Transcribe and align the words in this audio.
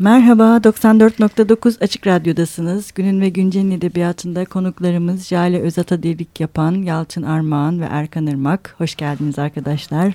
Merhaba, 0.00 0.56
94.9 0.56 1.84
Açık 1.84 2.06
Radyo'dasınız. 2.06 2.92
Günün 2.92 3.20
ve 3.20 3.28
Güncel'in 3.28 3.70
edebiyatında 3.70 4.44
konuklarımız 4.44 5.28
Jale 5.28 5.60
Özata 5.60 6.02
Delik 6.02 6.40
yapan 6.40 6.72
Yalçın 6.72 7.22
Armağan 7.22 7.80
ve 7.80 7.84
Erkan 7.90 8.26
Irmak. 8.26 8.74
Hoş 8.78 8.94
geldiniz 8.94 9.38
arkadaşlar. 9.38 10.14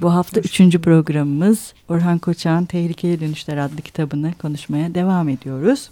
Bu 0.00 0.14
hafta 0.14 0.40
üçüncü 0.40 0.80
programımız 0.80 1.74
Orhan 1.88 2.18
Koçak'ın 2.18 2.64
Tehlikeli 2.64 3.20
Dönüşler 3.20 3.56
adlı 3.56 3.82
kitabını 3.82 4.32
konuşmaya 4.42 4.94
devam 4.94 5.28
ediyoruz. 5.28 5.90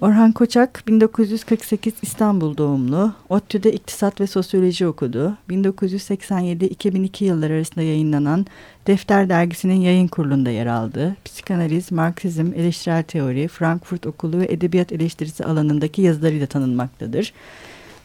Orhan 0.00 0.32
Koçak 0.32 0.82
1948 0.86 1.94
İstanbul 2.02 2.56
doğumlu. 2.56 3.12
ODTÜ'de 3.28 3.72
iktisat 3.72 4.20
ve 4.20 4.26
sosyoloji 4.26 4.86
okudu. 4.86 5.36
1987-2002 5.50 7.24
yıllar 7.24 7.50
arasında 7.50 7.82
yayınlanan 7.82 8.46
Defter 8.86 9.28
dergisinin 9.28 9.80
yayın 9.80 10.08
kurulunda 10.08 10.50
yer 10.50 10.66
aldı. 10.66 11.16
Psikanaliz, 11.24 11.92
Marksizm, 11.92 12.52
eleştirel 12.56 13.02
teori, 13.02 13.48
Frankfurt 13.48 14.06
Okulu 14.06 14.38
ve 14.38 14.44
edebiyat 14.44 14.92
eleştirisi 14.92 15.44
alanındaki 15.44 16.02
yazılarıyla 16.02 16.46
tanınmaktadır. 16.46 17.32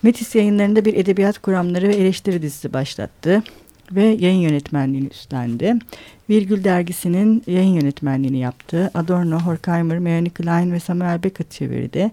Metis 0.03 0.35
yayınlarında 0.35 0.85
bir 0.85 0.93
edebiyat 0.93 1.39
kuramları 1.39 1.87
ve 1.87 1.95
eleştiri 1.95 2.41
dizisi 2.41 2.73
başlattı 2.73 3.43
ve 3.91 4.03
yayın 4.03 4.39
yönetmenliğini 4.39 5.07
üstlendi. 5.07 5.75
Virgül 6.29 6.63
dergisinin 6.63 7.43
yayın 7.47 7.73
yönetmenliğini 7.73 8.37
yaptı. 8.37 8.91
Adorno, 8.93 9.39
Horkheimer, 9.39 9.99
Melanie 9.99 10.29
Klein 10.29 10.71
ve 10.71 10.79
Samuel 10.79 11.23
Beckett 11.23 11.51
çevirdi. 11.51 12.11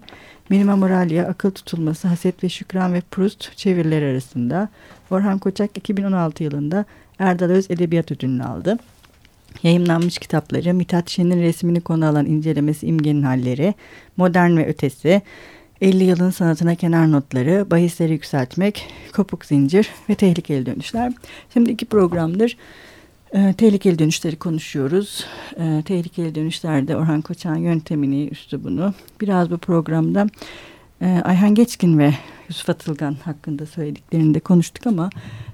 Minima 0.49 0.75
Moralia, 0.75 1.25
Akıl 1.25 1.51
Tutulması, 1.51 2.07
Haset 2.07 2.43
ve 2.43 2.49
Şükran 2.49 2.93
ve 2.93 3.01
Proust 3.11 3.57
çevirileri 3.57 4.05
arasında. 4.05 4.69
Orhan 5.11 5.39
Koçak 5.39 5.77
2016 5.77 6.43
yılında 6.43 6.85
Erdal 7.19 7.49
Öz 7.49 7.71
Edebiyat 7.71 8.11
Ödülünü 8.11 8.43
aldı. 8.43 8.77
Yayınlanmış 9.63 10.17
kitapları 10.17 10.73
Mithat 10.73 11.09
Şen'in 11.09 11.41
resmini 11.41 11.81
konu 11.81 12.05
alan 12.05 12.25
incelemesi 12.25 12.87
İmgenin 12.87 13.23
Halleri, 13.23 13.73
Modern 14.17 14.57
ve 14.57 14.67
Ötesi, 14.67 15.21
50 15.81 16.03
yılın 16.03 16.29
sanatına 16.29 16.75
kenar 16.75 17.11
notları, 17.11 17.71
bahisleri 17.71 18.11
yükseltmek, 18.11 18.93
kopuk 19.15 19.45
zincir 19.45 19.89
ve 20.09 20.15
tehlikeli 20.15 20.65
dönüşler. 20.65 21.13
Şimdi 21.53 21.71
iki 21.71 21.85
programdır 21.85 22.57
e, 23.33 23.53
tehlikeli 23.53 23.99
dönüşleri 23.99 24.35
konuşuyoruz. 24.35 25.25
E, 25.57 25.83
tehlikeli 25.85 26.35
dönüşlerde 26.35 26.97
Orhan 26.97 27.21
Koçak'ın 27.21 27.59
yöntemini, 27.59 28.27
üslubunu 28.27 28.93
biraz 29.21 29.51
bu 29.51 29.57
programda 29.57 30.27
e, 31.01 31.21
Ayhan 31.23 31.55
Geçkin 31.55 31.97
ve 31.97 32.13
Yusuf 32.49 32.69
Atılgan 32.69 33.15
hakkında 33.23 33.65
söylediklerini 33.65 34.33
de 34.33 34.39
konuştuk 34.39 34.87
ama 34.87 35.09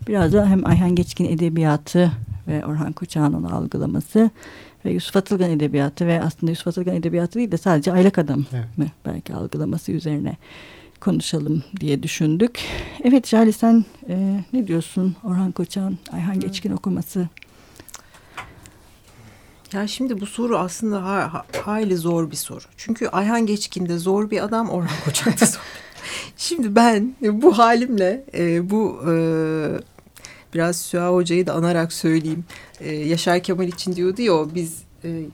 biraz 0.07 0.33
da 0.33 0.49
hem 0.49 0.65
Ayhan 0.65 0.95
Geçkin 0.95 1.25
edebiyatı 1.25 2.11
ve 2.47 2.65
Orhan 2.65 2.91
Koçak'ın 2.93 3.33
onu 3.33 3.55
algılaması 3.55 4.29
ve 4.85 4.91
Yusuf 4.91 5.17
Atılgan 5.17 5.49
edebiyatı 5.49 6.07
ve 6.07 6.21
aslında 6.21 6.51
Yusuf 6.51 6.67
Atılgan 6.67 6.95
edebiyatı 6.95 7.39
değil 7.39 7.51
de 7.51 7.57
sadece 7.57 7.91
aylak 7.91 8.17
adam 8.17 8.45
evet. 8.53 8.77
mı 8.77 8.85
belki 9.05 9.33
algılaması 9.33 9.91
üzerine 9.91 10.37
konuşalım 10.99 11.63
diye 11.79 12.03
düşündük. 12.03 12.59
Evet 13.03 13.27
Jale 13.27 13.51
sen 13.51 13.85
e, 14.09 14.43
ne 14.53 14.67
diyorsun 14.67 15.15
Orhan 15.23 15.51
Koçak'ın 15.51 15.97
Ayhan 16.11 16.39
Geçkin 16.39 16.71
okuması 16.71 17.27
ya 19.73 19.87
şimdi 19.87 20.21
bu 20.21 20.25
soru 20.25 20.57
aslında 20.57 21.03
ha, 21.03 21.33
ha, 21.33 21.45
hayli 21.65 21.97
zor 21.97 22.31
bir 22.31 22.35
soru. 22.35 22.63
Çünkü 22.77 23.07
Ayhan 23.07 23.45
Geçkin 23.45 23.89
de 23.89 23.97
zor 23.97 24.31
bir 24.31 24.43
adam, 24.43 24.69
Orhan 24.69 24.97
Koçak 25.05 25.41
da 25.41 25.45
zor. 25.45 25.61
şimdi 26.37 26.75
ben 26.75 27.15
bu 27.21 27.57
halimle 27.57 28.25
e, 28.33 28.69
bu 28.69 29.01
e, 29.07 29.13
biraz 30.53 30.77
Süha 30.77 31.13
Hoca'yı 31.13 31.47
da 31.47 31.53
anarak 31.53 31.93
söyleyeyim. 31.93 32.45
E, 32.79 32.91
Yaşar 32.91 33.43
Kemal 33.43 33.67
için 33.67 33.95
diyordu 33.95 34.21
ya 34.21 34.55
biz 34.55 34.83
e, 35.03 35.25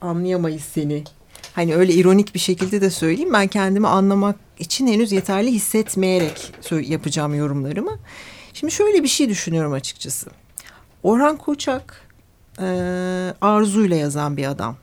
anlayamayız 0.00 0.62
seni. 0.62 1.04
Hani 1.52 1.76
öyle 1.76 1.92
ironik 1.92 2.34
bir 2.34 2.40
şekilde 2.40 2.80
de 2.80 2.90
söyleyeyim. 2.90 3.32
Ben 3.32 3.46
kendimi 3.46 3.88
anlamak 3.88 4.36
için 4.58 4.86
henüz 4.86 5.12
yeterli 5.12 5.52
hissetmeyerek 5.52 6.52
yapacağım 6.70 7.34
yorumlarımı. 7.34 7.98
Şimdi 8.54 8.72
şöyle 8.72 9.02
bir 9.02 9.08
şey 9.08 9.28
düşünüyorum 9.28 9.72
açıkçası. 9.72 10.30
Orhan 11.02 11.36
Koçak 11.36 12.08
e, 12.58 12.64
arzuyla 13.40 13.96
yazan 13.96 14.36
bir 14.36 14.46
adam. 14.46 14.76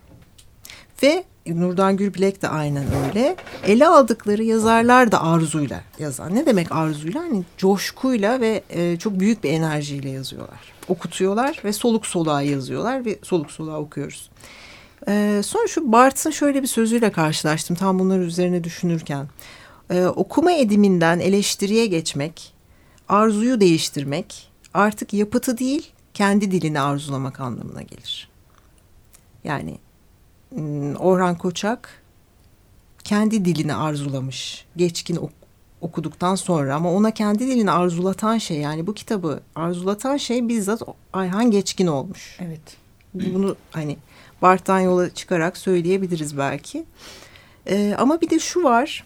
Ve 1.04 1.24
Nurdan 1.48 1.98
Gürbilek 1.98 2.42
de 2.42 2.48
aynen 2.48 2.86
öyle. 3.08 3.36
Ele 3.68 3.88
aldıkları 3.88 4.44
yazarlar 4.44 5.12
da 5.12 5.24
arzuyla 5.24 5.82
yazan. 6.00 6.36
Ne 6.36 6.46
demek 6.46 6.72
arzuyla? 6.72 7.22
Hani 7.22 7.44
coşkuyla 7.58 8.42
ve 8.42 8.64
e, 8.70 8.98
çok 8.98 9.20
büyük 9.20 9.44
bir 9.44 9.50
enerjiyle 9.50 10.10
yazıyorlar. 10.10 10.74
Okutuyorlar 10.88 11.62
ve 11.66 11.74
soluk 11.74 12.06
soluğa 12.06 12.42
yazıyorlar 12.42 13.06
ve 13.06 13.20
soluk 13.24 13.52
soluğa 13.52 13.80
okuyoruz. 13.80 14.30
E, 15.08 15.42
sonra 15.46 15.68
şu 15.68 15.92
Bart'ın 15.92 16.32
şöyle 16.32 16.62
bir 16.62 16.68
sözüyle 16.68 17.12
karşılaştım 17.12 17.76
tam 17.76 18.00
bunları 18.00 18.24
üzerine 18.24 18.64
düşünürken. 18.64 19.28
E, 19.90 20.06
okuma 20.06 20.52
ediminden 20.52 21.20
eleştiriye 21.20 21.86
geçmek, 21.86 22.54
arzuyu 23.10 23.62
değiştirmek 23.62 24.52
artık 24.74 25.14
yapıtı 25.14 25.58
değil 25.58 25.92
kendi 26.14 26.52
dilini 26.52 26.80
arzulamak 26.80 27.40
anlamına 27.40 27.82
gelir. 27.82 28.30
Yani 29.44 29.78
Orhan 31.00 31.38
Koçak 31.38 32.02
kendi 33.04 33.46
dilini 33.46 33.76
arzulamış. 33.76 34.66
Geçkin 34.76 35.16
ok 35.16 35.32
okuduktan 35.82 36.36
sonra 36.36 36.76
ama 36.76 36.92
ona 36.94 37.12
kendi 37.12 37.48
dilini 37.48 37.72
arzulatan 37.72 38.38
şey 38.38 38.58
yani 38.58 38.88
bu 38.88 38.94
kitabı 38.94 39.40
arzulatan 39.56 40.18
şey 40.18 40.48
bizzat 40.48 40.82
Ayhan 41.14 41.52
Geçkin 41.52 41.88
olmuş. 41.88 42.38
Evet. 42.42 42.78
Bunu 43.14 43.56
hani 43.72 43.98
Bart'tan 44.42 44.80
yola 44.80 45.14
çıkarak 45.14 45.58
söyleyebiliriz 45.58 46.38
belki. 46.38 46.86
Ee, 47.68 47.96
ama 47.98 48.22
bir 48.22 48.30
de 48.30 48.40
şu 48.40 48.64
var 48.64 49.04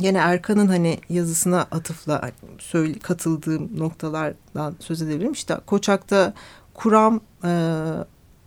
Yine 0.00 0.18
Erkan'ın 0.18 0.66
hani 0.66 1.00
yazısına 1.08 1.60
atıfla 1.60 2.30
söyle, 2.58 2.98
katıldığım 2.98 3.78
noktalardan 3.78 4.76
söz 4.80 5.02
edebilirim. 5.02 5.32
İşte 5.32 5.56
Koçak'ta 5.66 6.34
kuram 6.74 7.20
e, 7.44 7.50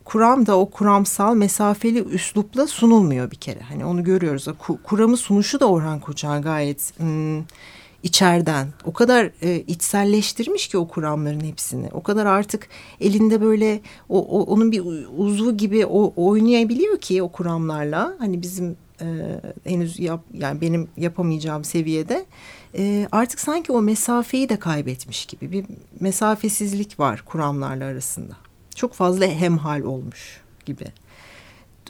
kuram 0.06 0.46
da 0.46 0.60
o 0.60 0.70
kuramsal 0.70 1.36
mesafeli 1.36 2.04
üslupla 2.04 2.68
sunulmuyor 2.68 3.32
bir 3.32 3.36
kere. 3.36 3.60
Hani 3.60 3.86
onu 3.86 4.04
görüyoruz. 4.04 4.48
Kuramı 4.84 5.18
sunuşu 5.18 5.60
da 5.60 5.70
Orhan 5.70 6.00
Koçak 6.00 6.44
gayet 6.44 7.00
hmm, 7.00 7.44
içeriden. 8.04 8.68
O 8.86 8.94
kadar 8.94 9.32
e, 9.42 9.60
içselleştirmiş 9.60 10.68
ki 10.68 10.78
o 10.78 10.88
kuramların 10.88 11.44
hepsini. 11.44 11.90
O 11.92 12.04
kadar 12.04 12.26
artık 12.26 12.68
elinde 13.02 13.42
böyle 13.42 13.82
o, 14.10 14.20
o 14.20 14.44
onun 14.44 14.72
bir 14.72 14.84
uzvu 15.18 15.58
gibi 15.58 15.86
o 15.86 16.14
oynayabiliyor 16.16 16.98
ki 16.98 17.24
o 17.24 17.28
kuramlarla. 17.28 18.14
Hani 18.20 18.42
bizim 18.42 18.78
e, 19.02 19.06
henüz 19.64 20.00
yap, 20.00 20.22
yani 20.34 20.62
benim 20.62 20.88
yapamayacağım 20.98 21.64
seviyede 21.64 22.26
e, 22.78 23.08
artık 23.12 23.40
sanki 23.40 23.72
o 23.72 23.82
mesafeyi 23.82 24.50
de 24.50 24.60
kaybetmiş 24.60 25.26
gibi 25.26 25.52
bir 25.52 25.66
mesafesizlik 26.00 27.00
var 27.00 27.24
kuramlarla 27.26 27.86
arasında. 27.86 28.45
Çok 28.76 28.94
fazla 28.94 29.26
hemhal 29.26 29.82
olmuş 29.82 30.42
gibi. 30.66 30.86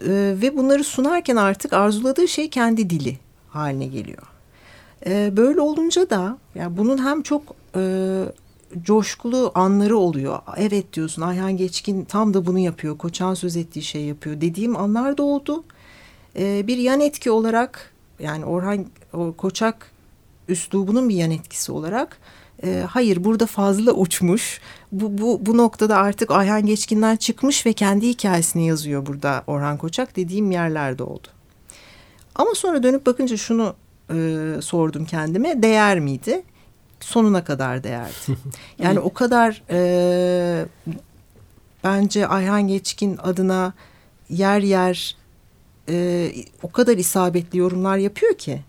E, 0.02 0.36
ve 0.42 0.58
bunları 0.58 0.84
sunarken 0.84 1.36
artık 1.36 1.74
arzuladığı 1.74 2.28
şey 2.28 2.50
kendi 2.50 2.90
dili 2.90 3.20
haline 3.50 3.86
geliyor. 3.86 4.24
E, 5.06 5.38
böyle 5.38 5.62
olunca 5.62 6.10
da 6.10 6.38
yani 6.56 6.78
bunun 6.78 7.06
hem 7.06 7.22
çok 7.22 7.44
e, 7.76 8.24
coşkulu 8.82 9.52
anları 9.56 9.98
oluyor. 9.98 10.40
Evet 10.58 10.94
diyorsun 10.94 11.22
Ayhan 11.22 11.58
Geçkin 11.58 12.06
tam 12.06 12.34
da 12.34 12.46
bunu 12.46 12.60
yapıyor. 12.60 12.98
Koçan 12.98 13.34
söz 13.34 13.56
ettiği 13.56 13.82
şey 13.82 14.02
yapıyor 14.02 14.42
dediğim 14.42 14.78
anlar 14.78 15.18
da 15.18 15.24
oldu. 15.24 15.64
E, 16.40 16.68
bir 16.68 16.78
yan 16.78 17.00
etki 17.00 17.32
olarak 17.32 17.94
yani 18.20 18.46
Orhan 18.46 18.86
Koçak 19.38 19.92
üslubunun 20.48 21.10
bir 21.10 21.16
yan 21.16 21.32
etkisi 21.32 21.72
olarak 21.72 22.18
e, 22.64 22.86
hayır 22.90 23.24
burada 23.24 23.46
fazla 23.46 23.92
uçmuş. 23.92 24.62
Bu, 24.92 25.18
bu, 25.18 25.46
bu 25.46 25.58
noktada 25.58 25.98
artık 25.98 26.32
Ayhan 26.32 26.66
Geçkin'den 26.66 27.16
çıkmış 27.16 27.66
ve 27.66 27.74
kendi 27.74 28.08
hikayesini 28.08 28.68
yazıyor 28.68 29.06
burada 29.06 29.44
Orhan 29.48 29.78
Koçak 29.78 30.16
dediğim 30.16 30.52
yerlerde 30.52 31.04
oldu. 31.04 31.28
Ama 32.36 32.56
sonra 32.56 32.84
dönüp 32.84 33.06
bakınca 33.06 33.38
şunu 33.38 33.76
e, 34.10 34.16
sordum 34.62 35.06
kendime 35.06 35.64
değer 35.64 36.00
miydi? 36.00 36.44
Sonuna 37.00 37.44
kadar 37.44 37.84
değerdi. 37.84 38.14
Yani 38.80 39.00
o 39.00 39.14
kadar 39.14 39.64
e, 39.70 40.66
bence 41.84 42.28
Ayhan 42.28 42.68
Geçkin 42.68 43.18
adına 43.18 43.74
yer 44.30 44.60
yer 44.60 45.16
e, 45.90 46.32
o 46.64 46.72
kadar 46.72 46.98
isabetli 46.98 47.60
yorumlar 47.60 47.98
yapıyor 47.98 48.34
ki 48.34 48.62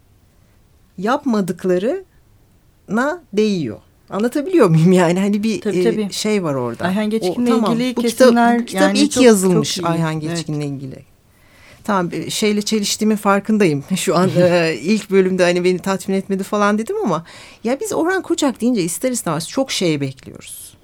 yapmadıklarına 2.89 3.23
değiyor. 3.33 3.79
Anlatabiliyor 4.11 4.69
muyum 4.69 4.93
yani 4.93 5.21
hani 5.21 5.43
bir 5.43 5.61
tabii, 5.61 5.85
tabii. 5.85 6.03
E, 6.03 6.13
şey 6.13 6.43
var 6.43 6.55
orada. 6.55 6.85
Ayhan 6.85 7.11
Geçkin'le 7.11 7.47
tamam, 7.47 7.73
ilgili 7.73 7.97
bu 7.97 8.03
kesimler 8.03 8.53
kitap, 8.53 8.61
bu 8.61 8.67
kitap 8.67 8.83
yani 8.83 8.99
ilk 8.99 9.13
çok, 9.13 9.23
yazılmış 9.25 9.75
çok 9.75 9.87
Ayhan 9.87 10.21
Geçkin'le 10.21 10.61
evet. 10.61 10.71
ilgili. 10.71 11.05
Tamam 11.85 12.09
e, 12.13 12.31
şeyle 12.31 12.63
çeliştiğimin 12.63 13.17
farkındayım. 13.17 13.85
Şu 13.97 14.17
an 14.17 14.31
e, 14.37 14.75
ilk 14.83 15.11
bölümde 15.11 15.43
hani 15.43 15.65
beni 15.65 15.79
tatmin 15.79 16.15
etmedi 16.15 16.43
falan 16.43 16.79
dedim 16.79 16.97
ama 17.05 17.25
ya 17.65 17.81
biz 17.81 17.93
Orhan 17.93 18.23
Koçak 18.23 18.61
deyince 18.61 18.83
ister 18.83 19.11
istemez 19.11 19.49
çok 19.49 19.71
şey 19.71 20.01
bekliyoruz. 20.01 20.77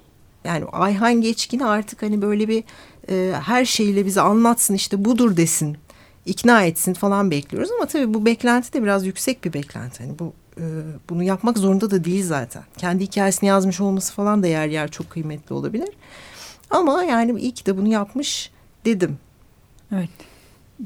Yani 0.43 0.65
Ayhan 0.71 1.21
Geçkin'i 1.21 1.65
artık 1.65 2.01
hani 2.01 2.21
böyle 2.21 2.47
bir 2.47 2.63
e, 3.09 3.33
her 3.41 3.65
şeyiyle 3.65 4.05
bize 4.05 4.21
anlatsın 4.21 4.73
işte 4.73 5.05
budur 5.05 5.37
desin 5.37 5.77
ikna 6.25 6.63
etsin 6.65 6.93
falan 6.93 7.31
bekliyoruz 7.31 7.71
ama 7.71 7.85
tabii 7.85 8.13
bu 8.13 8.25
beklenti 8.25 8.73
de 8.73 8.83
biraz 8.83 9.05
yüksek 9.05 9.45
bir 9.45 9.53
beklenti. 9.53 10.03
Hani 10.03 10.19
bu 10.19 10.33
e, 10.57 10.63
bunu 11.09 11.23
yapmak 11.23 11.57
zorunda 11.57 11.91
da 11.91 12.03
değil 12.03 12.23
zaten. 12.23 12.63
Kendi 12.77 13.03
hikayesini 13.03 13.49
yazmış 13.49 13.81
olması 13.81 14.13
falan 14.13 14.43
da 14.43 14.47
yer 14.47 14.67
yer 14.67 14.91
çok 14.91 15.09
kıymetli 15.09 15.53
olabilir. 15.53 15.89
Ama 16.69 17.03
yani 17.03 17.39
iyi 17.41 17.51
ki 17.51 17.65
de 17.65 17.77
bunu 17.77 17.87
yapmış 17.87 18.51
dedim. 18.85 19.17
Evet. 19.91 20.09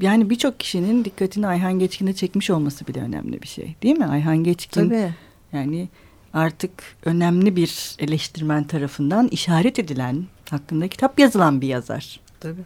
Yani 0.00 0.30
birçok 0.30 0.60
kişinin 0.60 1.04
dikkatini 1.04 1.46
Ayhan 1.46 1.78
Geçkin'e 1.78 2.12
çekmiş 2.12 2.50
olması 2.50 2.86
bile 2.86 3.00
önemli 3.00 3.42
bir 3.42 3.48
şey. 3.48 3.74
Değil 3.82 3.98
mi? 3.98 4.06
Ayhan 4.06 4.44
Geçkin 4.44 4.88
Tabii. 4.88 5.14
yani 5.52 5.88
artık 6.34 6.70
önemli 7.04 7.56
bir 7.56 7.96
eleştirmen 7.98 8.64
tarafından 8.64 9.28
işaret 9.28 9.78
edilen, 9.78 10.26
hakkında 10.50 10.88
kitap 10.88 11.18
yazılan 11.18 11.60
bir 11.60 11.68
yazar. 11.68 12.20
Tabii. 12.40 12.64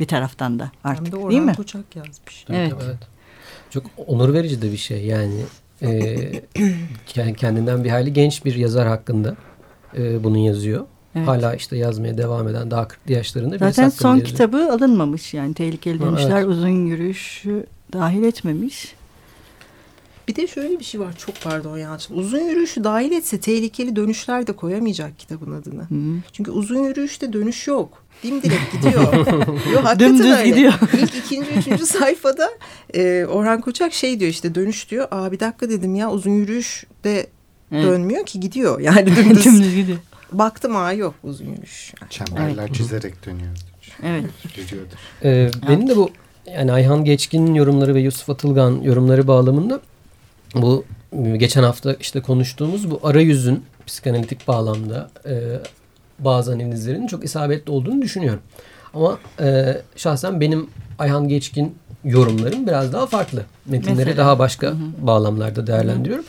Bir 0.00 0.06
taraftan 0.06 0.58
da 0.58 0.70
artık 0.84 1.06
Hem 1.06 1.12
de 1.12 1.16
Orhan 1.16 1.30
değil 1.30 1.42
mi? 1.42 1.54
Koçak 1.54 1.96
yazmış. 1.96 2.44
Evet. 2.48 2.72
evet. 2.84 2.96
Çok 3.70 3.84
onur 4.06 4.32
verici 4.32 4.62
de 4.62 4.72
bir 4.72 4.76
şey 4.76 5.04
yani. 5.04 5.44
E, 5.82 6.32
kendinden 7.36 7.84
bir 7.84 7.90
hayli 7.90 8.12
genç 8.12 8.44
bir 8.44 8.54
yazar 8.54 8.88
hakkında 8.88 9.36
e, 9.98 10.24
bunu 10.24 10.38
yazıyor. 10.38 10.84
Evet. 11.14 11.28
Hala 11.28 11.54
işte 11.54 11.76
yazmaya 11.76 12.18
devam 12.18 12.48
eden 12.48 12.70
daha 12.70 12.82
40'lı 12.82 13.12
yaşlarında 13.12 13.58
Zaten 13.58 13.88
son 13.88 14.08
yazıyor. 14.10 14.26
kitabı 14.26 14.72
alınmamış 14.72 15.34
yani 15.34 15.54
tehlikeli 15.54 15.98
Ha, 15.98 16.04
dönüşler 16.06 16.36
evet. 16.38 16.48
uzun 16.48 16.86
yürüyüşü 16.86 17.66
dahil 17.92 18.22
etmemiş. 18.22 18.94
Bir 20.30 20.36
de 20.36 20.46
şöyle 20.46 20.78
bir 20.78 20.84
şey 20.84 21.00
var 21.00 21.14
çok 21.18 21.40
pardon 21.40 21.78
Yalçın. 21.78 22.14
Uzun 22.14 22.38
yürüyüşü 22.38 22.84
dahil 22.84 23.12
etse 23.12 23.40
tehlikeli 23.40 23.96
dönüşler 23.96 24.46
de 24.46 24.52
koyamayacak 24.52 25.18
kitabın 25.18 25.52
adını. 25.52 25.82
Hı. 25.82 26.20
Çünkü 26.32 26.50
uzun 26.50 26.84
yürüyüşte 26.84 27.32
dönüş 27.32 27.66
yok. 27.66 28.04
Dimdirek 28.22 28.60
gidiyor. 28.72 29.12
Yok 29.72 29.84
hakikaten 29.84 29.98
Dümdüz 29.98 30.26
öyle. 30.26 30.48
gidiyor. 30.48 30.72
İlk 31.02 31.16
ikinci, 31.16 31.50
üçüncü 31.50 31.86
sayfada 31.86 32.50
e, 32.94 33.24
Orhan 33.24 33.60
Koçak 33.60 33.92
şey 33.92 34.20
diyor 34.20 34.30
işte 34.30 34.54
dönüş 34.54 34.90
diyor. 34.90 35.08
Aa 35.10 35.32
bir 35.32 35.40
dakika 35.40 35.70
dedim 35.70 35.94
ya 35.94 36.10
uzun 36.10 36.30
yürüyüş 36.30 36.84
de 37.04 37.26
Evet. 37.72 37.84
dönmüyor 37.84 38.26
ki 38.26 38.40
gidiyor. 38.40 38.80
Yani 38.80 39.16
dümdüz. 39.16 39.44
Dümdüz 39.44 39.74
gidiyor. 39.74 39.98
Baktım 40.32 40.76
aa 40.76 40.92
yok 40.92 41.14
uzun 41.22 41.46
yürüyüş. 41.46 41.92
Çemberler 42.10 42.62
Evet. 42.62 42.74
çizerek 42.74 43.26
dönüyor. 43.26 43.56
Evet. 44.02 44.24
Ee, 45.24 45.50
benim 45.68 45.88
de 45.88 45.96
bu 45.96 46.10
yani 46.56 46.72
Ayhan 46.72 47.04
Geçkin'in 47.04 47.54
yorumları 47.54 47.94
ve 47.94 48.00
Yusuf 48.00 48.30
Atılgan 48.30 48.80
yorumları 48.82 49.26
bağlamında 49.26 49.80
bu 50.54 50.84
e, 51.12 51.36
geçen 51.36 51.62
hafta 51.62 51.94
işte 51.94 52.20
konuştuğumuz 52.20 52.90
bu 52.90 53.00
arayüzün 53.02 53.64
psikanalitik 53.86 54.48
bağlamda 54.48 55.10
e, 55.26 55.34
bazı 56.18 56.52
analizlerin 56.52 57.06
çok 57.06 57.24
isabetli 57.24 57.72
olduğunu 57.72 58.02
düşünüyorum. 58.02 58.42
Ama 58.94 59.18
e, 59.40 59.76
şahsen 59.96 60.40
benim 60.40 60.70
Ayhan 60.98 61.28
Geçkin 61.28 61.74
yorumlarım 62.04 62.66
biraz 62.66 62.92
daha 62.92 63.06
farklı. 63.06 63.44
Metinleri 63.66 63.96
Mesela? 63.96 64.16
daha 64.16 64.38
başka 64.38 64.74
bağlamlarda 64.98 65.66
değerlendiriyorum. 65.66 66.24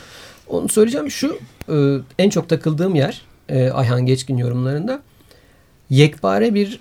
Onu 0.48 0.68
söyleyeceğim 0.68 1.10
şu 1.10 1.38
e, 1.68 1.96
en 2.18 2.30
çok 2.30 2.48
takıldığım 2.48 2.94
yer 2.94 3.22
e, 3.48 3.70
Ayhan 3.70 4.06
Geçkin 4.06 4.36
yorumlarında 4.36 5.02
yekpare 5.90 6.54
bir 6.54 6.80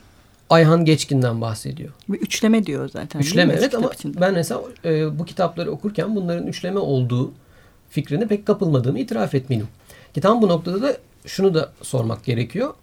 Ayhan 0.51 0.85
Geçkin'den 0.85 1.41
bahsediyor. 1.41 1.89
Bir 2.09 2.19
üçleme 2.19 2.65
diyor 2.65 2.89
zaten. 2.89 3.19
Üçleme 3.19 3.53
evet 3.53 3.75
ama 3.75 3.89
içinde. 3.89 4.21
ben 4.21 4.33
mesela 4.33 4.61
e, 4.85 5.19
bu 5.19 5.25
kitapları 5.25 5.71
okurken 5.71 6.15
bunların 6.15 6.47
üçleme 6.47 6.79
olduğu 6.79 7.31
fikrine 7.89 8.27
pek 8.27 8.45
kapılmadığımı 8.45 8.99
itiraf 8.99 9.35
etmeliyim. 9.35 9.67
Ki 10.13 10.21
tam 10.21 10.41
bu 10.41 10.47
noktada 10.47 10.81
da 10.81 10.97
şunu 11.25 11.53
da 11.53 11.71
sormak 11.81 12.23
gerekiyor. 12.25 12.73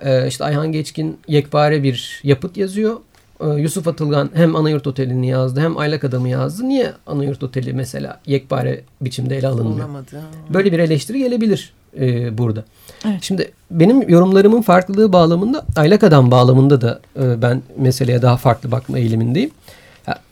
E, 0.00 0.28
işte 0.28 0.44
Ayhan 0.44 0.72
Geçkin 0.72 1.18
yekpare 1.28 1.82
bir 1.82 2.20
yapıt 2.22 2.56
yazıyor. 2.56 2.96
E, 3.40 3.48
Yusuf 3.48 3.88
Atılgan 3.88 4.30
hem 4.34 4.56
Anayurt 4.56 4.86
Oteli'ni 4.86 5.28
yazdı 5.28 5.60
hem 5.60 5.78
Aylak 5.78 6.04
Adam'ı 6.04 6.28
yazdı. 6.28 6.68
Niye 6.68 6.92
Anayurt 7.06 7.42
Oteli 7.42 7.72
mesela 7.72 8.20
yekpare 8.26 8.84
biçimde 9.00 9.36
ele 9.36 9.48
alınmıyor? 9.48 9.78
Olamadı. 9.78 10.22
Böyle 10.54 10.72
bir 10.72 10.78
eleştiri 10.78 11.18
gelebilir 11.18 11.72
e, 12.00 12.38
burada. 12.38 12.64
Evet. 13.04 13.18
Şimdi 13.22 13.52
benim 13.70 14.08
yorumlarımın 14.08 14.62
farklılığı 14.62 15.12
bağlamında 15.12 15.66
aylak 15.76 16.02
adam 16.02 16.30
bağlamında 16.30 16.80
da 16.80 17.00
e, 17.20 17.42
ben 17.42 17.62
meseleye 17.76 18.22
daha 18.22 18.36
farklı 18.36 18.70
bakma 18.70 18.98
eğilimindeyim. 18.98 19.50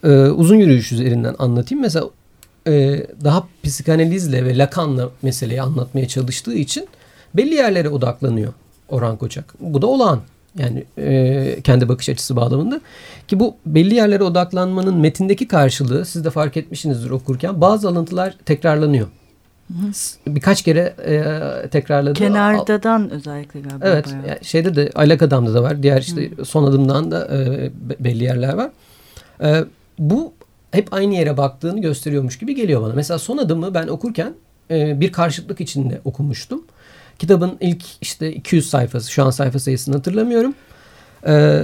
E, 0.05 0.09
uzun 0.11 0.57
yürüyüş 0.57 0.93
üzerinden 0.93 1.35
anlatayım. 1.39 1.83
Mesela 1.83 2.07
e, 2.67 3.07
daha 3.25 3.49
psikanalizle 3.65 4.45
ve 4.45 4.59
Lacan'la 4.59 5.11
meseleyi 5.23 5.63
anlatmaya 5.63 6.09
çalıştığı 6.09 6.55
için 6.55 6.89
belli 7.35 7.55
yerlere 7.55 7.89
odaklanıyor 7.89 8.53
Orhan 8.89 9.17
Koçak. 9.17 9.55
Bu 9.61 9.83
da 9.83 9.87
olağan. 9.87 10.21
Yani 10.59 10.85
e, 10.99 11.61
kendi 11.65 11.89
bakış 11.89 12.09
açısı 12.09 12.37
bağlamında. 12.37 12.81
Ki 13.29 13.41
bu 13.41 13.57
belli 13.67 13.95
yerlere 13.95 14.23
odaklanmanın 14.23 14.97
metindeki 14.97 15.49
karşılığı 15.49 16.05
siz 16.05 16.25
de 16.25 16.31
fark 16.31 16.57
etmişsinizdir 16.57 17.11
okurken 17.11 17.61
bazı 17.61 17.89
alıntılar 17.89 18.37
tekrarlanıyor. 18.45 19.07
Birkaç 20.27 20.63
kere 20.63 20.95
e, 21.07 21.69
tekrarladı. 21.69 22.15
Kenardadan 22.15 23.11
özellikle 23.11 23.61
galiba. 23.61 23.89
Evet. 23.89 24.07
bayağı. 24.07 24.27
yani 24.29 24.39
şeyde 24.43 24.77
de 24.77 24.91
Aylak 24.95 25.23
Adam'da 25.23 25.55
da 25.55 25.63
var. 25.63 25.83
Diğer 25.83 26.01
işte 26.01 26.31
son 26.45 26.65
adımdan 26.65 27.11
da 27.11 27.29
e, 27.37 27.71
be- 27.75 27.97
belli 28.01 28.25
yerler 28.25 28.55
var. 28.55 28.71
E, 29.43 29.65
bu 29.99 30.33
hep 30.71 30.93
aynı 30.93 31.15
yere 31.15 31.37
baktığını 31.37 31.81
gösteriyormuş 31.81 32.39
gibi 32.39 32.55
geliyor 32.55 32.83
bana. 32.83 32.93
Mesela 32.93 33.19
son 33.19 33.39
adımı 33.39 33.75
ben 33.75 33.89
okurken 33.89 34.35
e, 34.71 35.01
bir 35.01 35.13
karşıtlık 35.13 35.61
içinde 35.61 36.01
okumuştum. 36.05 36.65
Kitabın 37.19 37.57
ilk 37.61 37.85
işte 38.01 38.33
200 38.33 38.71
sayfası, 38.71 39.13
şu 39.13 39.25
an 39.25 39.31
sayfa 39.31 39.59
sayısını 39.59 39.95
hatırlamıyorum. 39.95 40.55
E, 41.27 41.63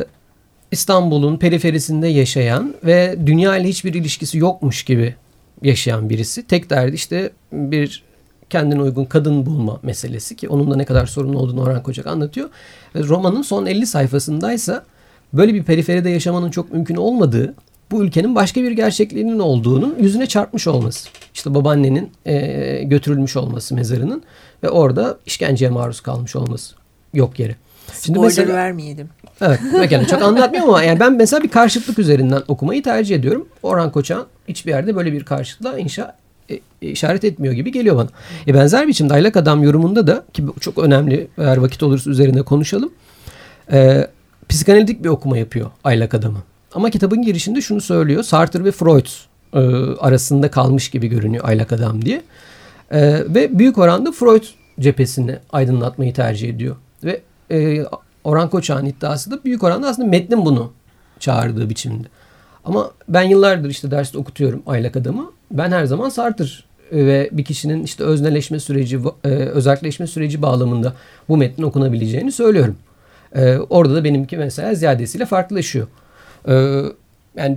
İstanbul'un 0.70 1.37
periferisinde 1.37 2.08
yaşayan 2.08 2.75
ve 2.84 3.16
dünya 3.26 3.56
ile 3.56 3.69
hiçbir 3.69 3.94
ilişkisi 3.94 4.38
yokmuş 4.38 4.82
gibi 4.82 5.14
yaşayan 5.62 6.10
birisi. 6.10 6.46
Tek 6.46 6.70
derdi 6.70 6.94
işte 6.94 7.30
bir 7.52 8.02
kendine 8.50 8.82
uygun 8.82 9.04
kadın 9.04 9.46
bulma 9.46 9.80
meselesi 9.82 10.36
ki 10.36 10.48
onun 10.48 10.70
da 10.70 10.76
ne 10.76 10.84
kadar 10.84 11.06
sorunlu 11.06 11.38
olduğunu 11.38 11.62
Orhan 11.62 11.82
Koçak 11.82 12.06
anlatıyor. 12.06 12.48
Romanın 12.96 13.42
son 13.42 13.66
50 13.66 13.86
sayfasındaysa 13.86 14.84
böyle 15.32 15.54
bir 15.54 15.62
periferide 15.62 16.10
yaşamanın 16.10 16.50
çok 16.50 16.72
mümkün 16.72 16.96
olmadığı, 16.96 17.54
bu 17.90 18.04
ülkenin 18.04 18.34
başka 18.34 18.62
bir 18.62 18.72
gerçekliğinin 18.72 19.38
olduğunun 19.38 19.96
yüzüne 20.00 20.26
çarpmış 20.26 20.66
olması. 20.66 21.08
İşte 21.34 21.54
babaannenin 21.54 22.10
e, 22.26 22.82
götürülmüş 22.82 23.36
olması 23.36 23.74
mezarının 23.74 24.22
ve 24.62 24.68
orada 24.68 25.18
işkenceye 25.26 25.70
maruz 25.70 26.00
kalmış 26.00 26.36
olması 26.36 26.74
yok 27.14 27.38
yere. 27.38 27.56
Şimdi 28.00 28.18
Spoiler 28.18 28.28
mesela 28.28 28.54
vermeyelim. 28.54 29.08
Evet. 29.40 29.60
Pekala 29.72 30.06
çok 30.06 30.22
anlatmıyorum 30.22 30.70
ama 30.70 30.82
yani 30.82 31.00
ben 31.00 31.16
mesela 31.16 31.42
bir 31.42 31.48
karşıtlık 31.48 31.98
üzerinden 31.98 32.42
okumayı 32.48 32.82
tercih 32.82 33.16
ediyorum. 33.16 33.48
Orhan 33.62 33.92
Koçan 33.92 34.26
hiçbir 34.48 34.70
yerde 34.70 34.96
böyle 34.96 35.12
bir 35.12 35.24
karşıtlığa 35.24 35.78
inşa 35.78 36.17
e, 36.48 36.55
e, 36.55 36.90
işaret 36.90 37.24
etmiyor 37.24 37.55
gibi 37.55 37.72
geliyor 37.72 37.96
bana. 37.96 38.08
E, 38.46 38.55
benzer 38.55 38.88
biçimde 38.88 39.14
Aylak 39.14 39.36
Adam 39.36 39.62
yorumunda 39.62 40.06
da 40.06 40.24
ki 40.32 40.44
çok 40.60 40.78
önemli 40.78 41.28
eğer 41.38 41.56
vakit 41.56 41.82
olursa 41.82 42.10
üzerine 42.10 42.43
konuşalım. 42.43 42.93
E, 43.72 44.06
psikanalitik 44.48 45.05
bir 45.05 45.08
okuma 45.08 45.38
yapıyor 45.38 45.70
Aylak 45.84 46.14
Adam'ı. 46.14 46.43
Ama 46.74 46.90
kitabın 46.90 47.22
girişinde 47.22 47.60
şunu 47.60 47.81
söylüyor. 47.81 48.22
Sartre 48.22 48.64
ve 48.64 48.72
Freud 48.72 49.06
e, 49.55 49.58
arasında 50.00 50.50
kalmış 50.50 50.90
gibi 50.90 51.08
görünüyor 51.08 51.44
Aylak 51.48 51.72
Adam 51.72 52.05
diye. 52.05 52.22
E, 52.90 53.00
ve 53.34 53.58
büyük 53.58 53.78
oranda 53.78 54.12
Freud 54.12 54.44
cephesini 54.81 55.38
aydınlatmayı 55.52 56.14
tercih 56.14 56.48
ediyor. 56.48 56.76
Ve 57.05 57.20
e, 57.52 57.86
Orhan 58.24 58.50
Koçak'ın 58.50 58.86
iddiası 58.86 59.30
da 59.30 59.44
büyük 59.44 59.62
oranda 59.62 59.88
aslında 59.88 60.08
metnin 60.08 60.44
bunu 60.44 60.72
çağırdığı 61.18 61.70
biçimde. 61.70 62.08
Ama 62.64 62.90
ben 63.08 63.22
yıllardır 63.22 63.70
işte 63.70 63.90
derste 63.90 64.18
okutuyorum 64.18 64.62
aylak 64.66 64.96
adamı. 64.96 65.30
Ben 65.50 65.70
her 65.70 65.84
zaman 65.84 66.08
Sartre 66.08 66.46
ve 66.92 67.28
bir 67.32 67.44
kişinin 67.44 67.84
işte 67.84 68.04
özneleşme 68.04 68.60
süreci, 68.60 69.00
e, 69.24 69.28
özelleşme 69.28 70.06
süreci 70.06 70.42
bağlamında 70.42 70.92
bu 71.28 71.36
metnin 71.36 71.64
okunabileceğini 71.64 72.32
söylüyorum. 72.32 72.76
E, 73.34 73.56
orada 73.56 73.94
da 73.94 74.04
benimki 74.04 74.36
mesela 74.36 74.74
ziyadesiyle 74.74 75.26
farklılaşıyor. 75.26 75.86
E, 76.48 76.82
yani 77.36 77.56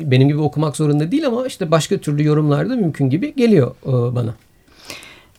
benim 0.00 0.28
gibi 0.28 0.38
okumak 0.38 0.76
zorunda 0.76 1.12
değil 1.12 1.26
ama 1.26 1.46
işte 1.46 1.70
başka 1.70 1.98
türlü 1.98 2.24
yorumlarda 2.24 2.76
mümkün 2.76 3.10
gibi 3.10 3.34
geliyor 3.34 3.74
e, 3.86 4.14
bana. 4.14 4.34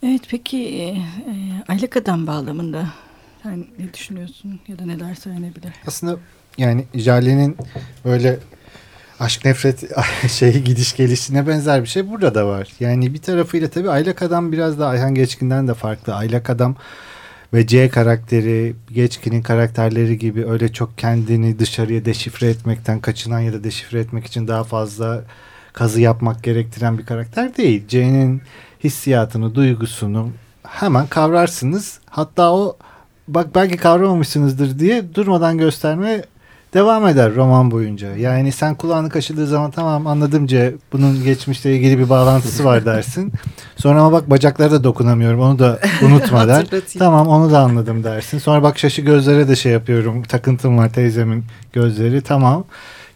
Evet 0.03 0.22
peki 0.29 0.57
e, 0.57 0.88
e, 0.88 0.98
aylık 1.67 1.98
adam 1.98 2.27
bağlamında 2.27 2.86
sen 3.48 3.66
ne 3.80 3.94
düşünüyorsun 3.94 4.60
ya 4.68 4.80
da 4.80 4.86
neler 4.86 5.16
söylenebilir? 5.16 5.74
Aslında 5.88 6.18
yani 6.58 6.86
Jale'nin 6.94 7.58
böyle 8.06 8.39
aşk 9.20 9.46
nefret 9.46 9.84
şey 10.30 10.62
gidiş 10.62 10.96
gelişine 10.96 11.48
benzer 11.48 11.82
bir 11.82 11.88
şey 11.88 12.10
burada 12.10 12.36
da 12.36 12.48
var. 12.48 12.68
Yani 12.80 13.13
bir 13.13 13.22
tarafıyla 13.22 13.70
tabii 13.70 13.89
Aylak 13.89 14.22
Adam 14.22 14.51
biraz 14.51 14.80
da 14.80 14.88
Ayhan 14.88 15.16
Geçkin'den 15.16 15.68
de 15.68 15.74
farklı. 15.74 16.16
Aylak 16.16 16.50
Adam 16.50 16.75
ve 17.54 17.68
C 17.68 17.89
karakteri, 17.89 18.75
Geçkin'in 18.92 19.42
karakterleri 19.42 20.18
gibi 20.18 20.46
öyle 20.46 20.74
çok 20.74 20.98
kendini 20.98 21.60
dışarıya 21.60 22.06
deşifre 22.06 22.48
etmekten 22.48 23.00
kaçınan 23.00 23.39
ya 23.39 23.54
da 23.54 23.63
deşifre 23.63 24.00
etmek 24.00 24.25
için 24.25 24.48
daha 24.48 24.63
fazla 24.63 25.24
kazı 25.74 26.01
yapmak 26.01 26.44
gerektiren 26.44 26.98
bir 26.98 27.06
karakter 27.06 27.58
değil. 27.58 27.88
C'nin 27.88 28.42
hissiyatını, 28.84 29.56
duygusunu 29.56 30.32
hemen 30.68 31.08
kavrarsınız. 31.08 32.00
Hatta 32.10 32.54
o 32.54 32.77
bak 33.27 33.55
belki 33.55 33.77
kavramamışsınızdır 33.77 34.79
diye 34.79 35.15
durmadan 35.15 35.57
gösterme 35.57 36.22
devam 36.74 37.07
eder 37.07 37.36
roman 37.36 37.72
boyunca. 37.72 38.15
Yani 38.15 38.51
sen 38.51 38.75
kulağını 38.75 39.10
kaşıdığı 39.10 39.48
zaman 39.48 39.72
tamam 39.72 40.07
anladım 40.07 40.48
C 40.48 40.75
bunun 40.93 41.24
geçmişle 41.24 41.75
ilgili 41.75 42.00
bir 42.00 42.10
bağlantısı 42.10 42.65
var 42.65 42.86
dersin. 42.86 43.34
Sonra 43.77 44.00
ama 44.01 44.12
bak 44.12 44.29
bacaklara 44.29 44.72
da 44.72 44.84
dokunamıyorum 44.84 45.39
onu 45.39 45.60
da 45.60 45.79
unutma 46.01 46.48
der. 46.48 46.53
Hatırlatayım. 46.53 47.00
tamam 47.00 47.27
onu 47.27 47.51
da 47.51 47.60
anladım 47.60 48.03
dersin. 48.03 48.39
Sonra 48.39 48.63
bak 48.63 48.79
şaşı 48.79 49.01
gözlere 49.01 49.48
de 49.48 49.55
şey 49.55 49.72
yapıyorum 49.72 50.24
takıntım 50.24 50.77
var 50.77 50.93
teyzemin 50.93 51.46
gözleri 51.74 52.22
tamam. 52.22 52.65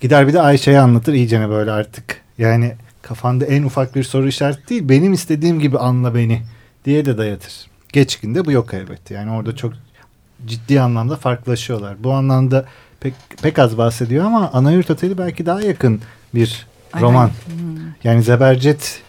Gider 0.02 0.28
bir 0.28 0.34
de 0.34 0.42
Ayşe'ye 0.42 0.80
anlatır 0.80 1.14
iyicene 1.14 1.50
böyle 1.50 1.72
artık. 1.72 2.22
Yani 2.38 2.74
kafanda 3.02 3.46
en 3.46 3.64
ufak 3.64 3.96
bir 3.96 4.04
soru 4.04 4.28
işareti 4.28 4.70
değil 4.70 4.90
benim 4.90 5.14
istediğim 5.14 5.60
gibi 5.60 5.78
anla 5.78 6.16
beni 6.16 6.42
diye 6.86 7.06
de 7.06 7.18
dayatır. 7.18 7.54
Geçkinde 7.94 8.46
bu 8.46 8.52
yok 8.52 8.74
elbette. 8.74 9.14
Yani 9.14 9.32
orada 9.32 9.56
çok 9.56 9.74
ciddi 10.48 10.82
anlamda 10.82 11.16
farklılaşıyorlar. 11.16 12.04
Bu 12.04 12.14
anlamda 12.14 12.66
pek 13.00 13.14
pek 13.42 13.60
az 13.60 13.78
bahsediyor 13.78 14.26
ama 14.26 14.52
Anayurt 14.54 14.92
Oteli 14.92 15.18
belki 15.18 15.46
daha 15.46 15.62
yakın 15.62 16.02
bir 16.36 16.66
Aynen. 16.94 17.08
roman. 17.08 17.28
Hmm. 17.28 17.34
Yani 18.04 18.24
Zebercet 18.24 19.02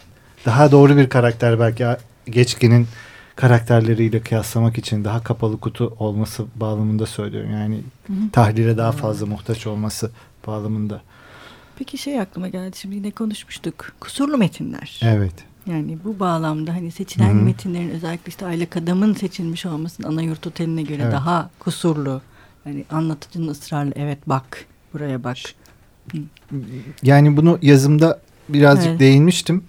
daha 0.45 0.71
doğru 0.71 0.97
bir 0.97 1.09
karakter 1.09 1.59
belki 1.59 1.85
Geçkin'in 2.25 2.87
karakterleriyle 3.35 4.19
kıyaslamak 4.21 4.77
için 4.77 5.03
daha 5.03 5.23
kapalı 5.23 5.59
kutu 5.59 5.95
olması 5.99 6.45
bağlamında 6.55 7.05
söylüyorum. 7.05 7.51
Yani 7.51 7.75
Hı 8.07 8.13
hı. 8.13 8.31
tahlile 8.31 8.77
daha 8.77 8.91
fazla 8.91 9.25
muhtaç 9.25 9.67
olması 9.67 10.11
bağlamında. 10.47 11.01
Peki 11.77 11.97
şey 11.97 12.19
aklıma 12.19 12.47
geldi 12.47 12.77
şimdi 12.77 12.95
yine 12.95 13.11
konuşmuştuk. 13.11 13.91
Kusurlu 13.99 14.37
metinler. 14.37 14.99
Evet. 15.03 15.33
Yani 15.67 15.97
bu 16.03 16.19
bağlamda 16.19 16.73
hani 16.73 16.91
seçilen 16.91 17.29
Hı 17.29 17.39
hı. 17.39 17.43
metinlerin 17.43 17.89
özellikle 17.89 18.29
işte 18.29 18.45
Aylak 18.45 18.77
Adam'ın 18.77 19.13
seçilmiş 19.13 19.65
olmasının 19.65 20.07
Anayurt 20.07 20.47
Oteli'ne 20.47 20.83
göre 20.83 21.01
Evet. 21.03 21.13
daha 21.13 21.49
kusurlu. 21.59 22.21
Yani 22.65 22.85
anlatıcının 22.91 23.47
ısrarla 23.47 23.91
evet 23.95 24.17
bak 24.27 24.65
buraya 24.93 25.23
bak. 25.23 25.37
Yani 27.03 27.37
bunu 27.37 27.59
yazımda 27.61 28.19
birazcık 28.49 28.87
Evet. 28.87 28.99
değinmiştim. 28.99 29.63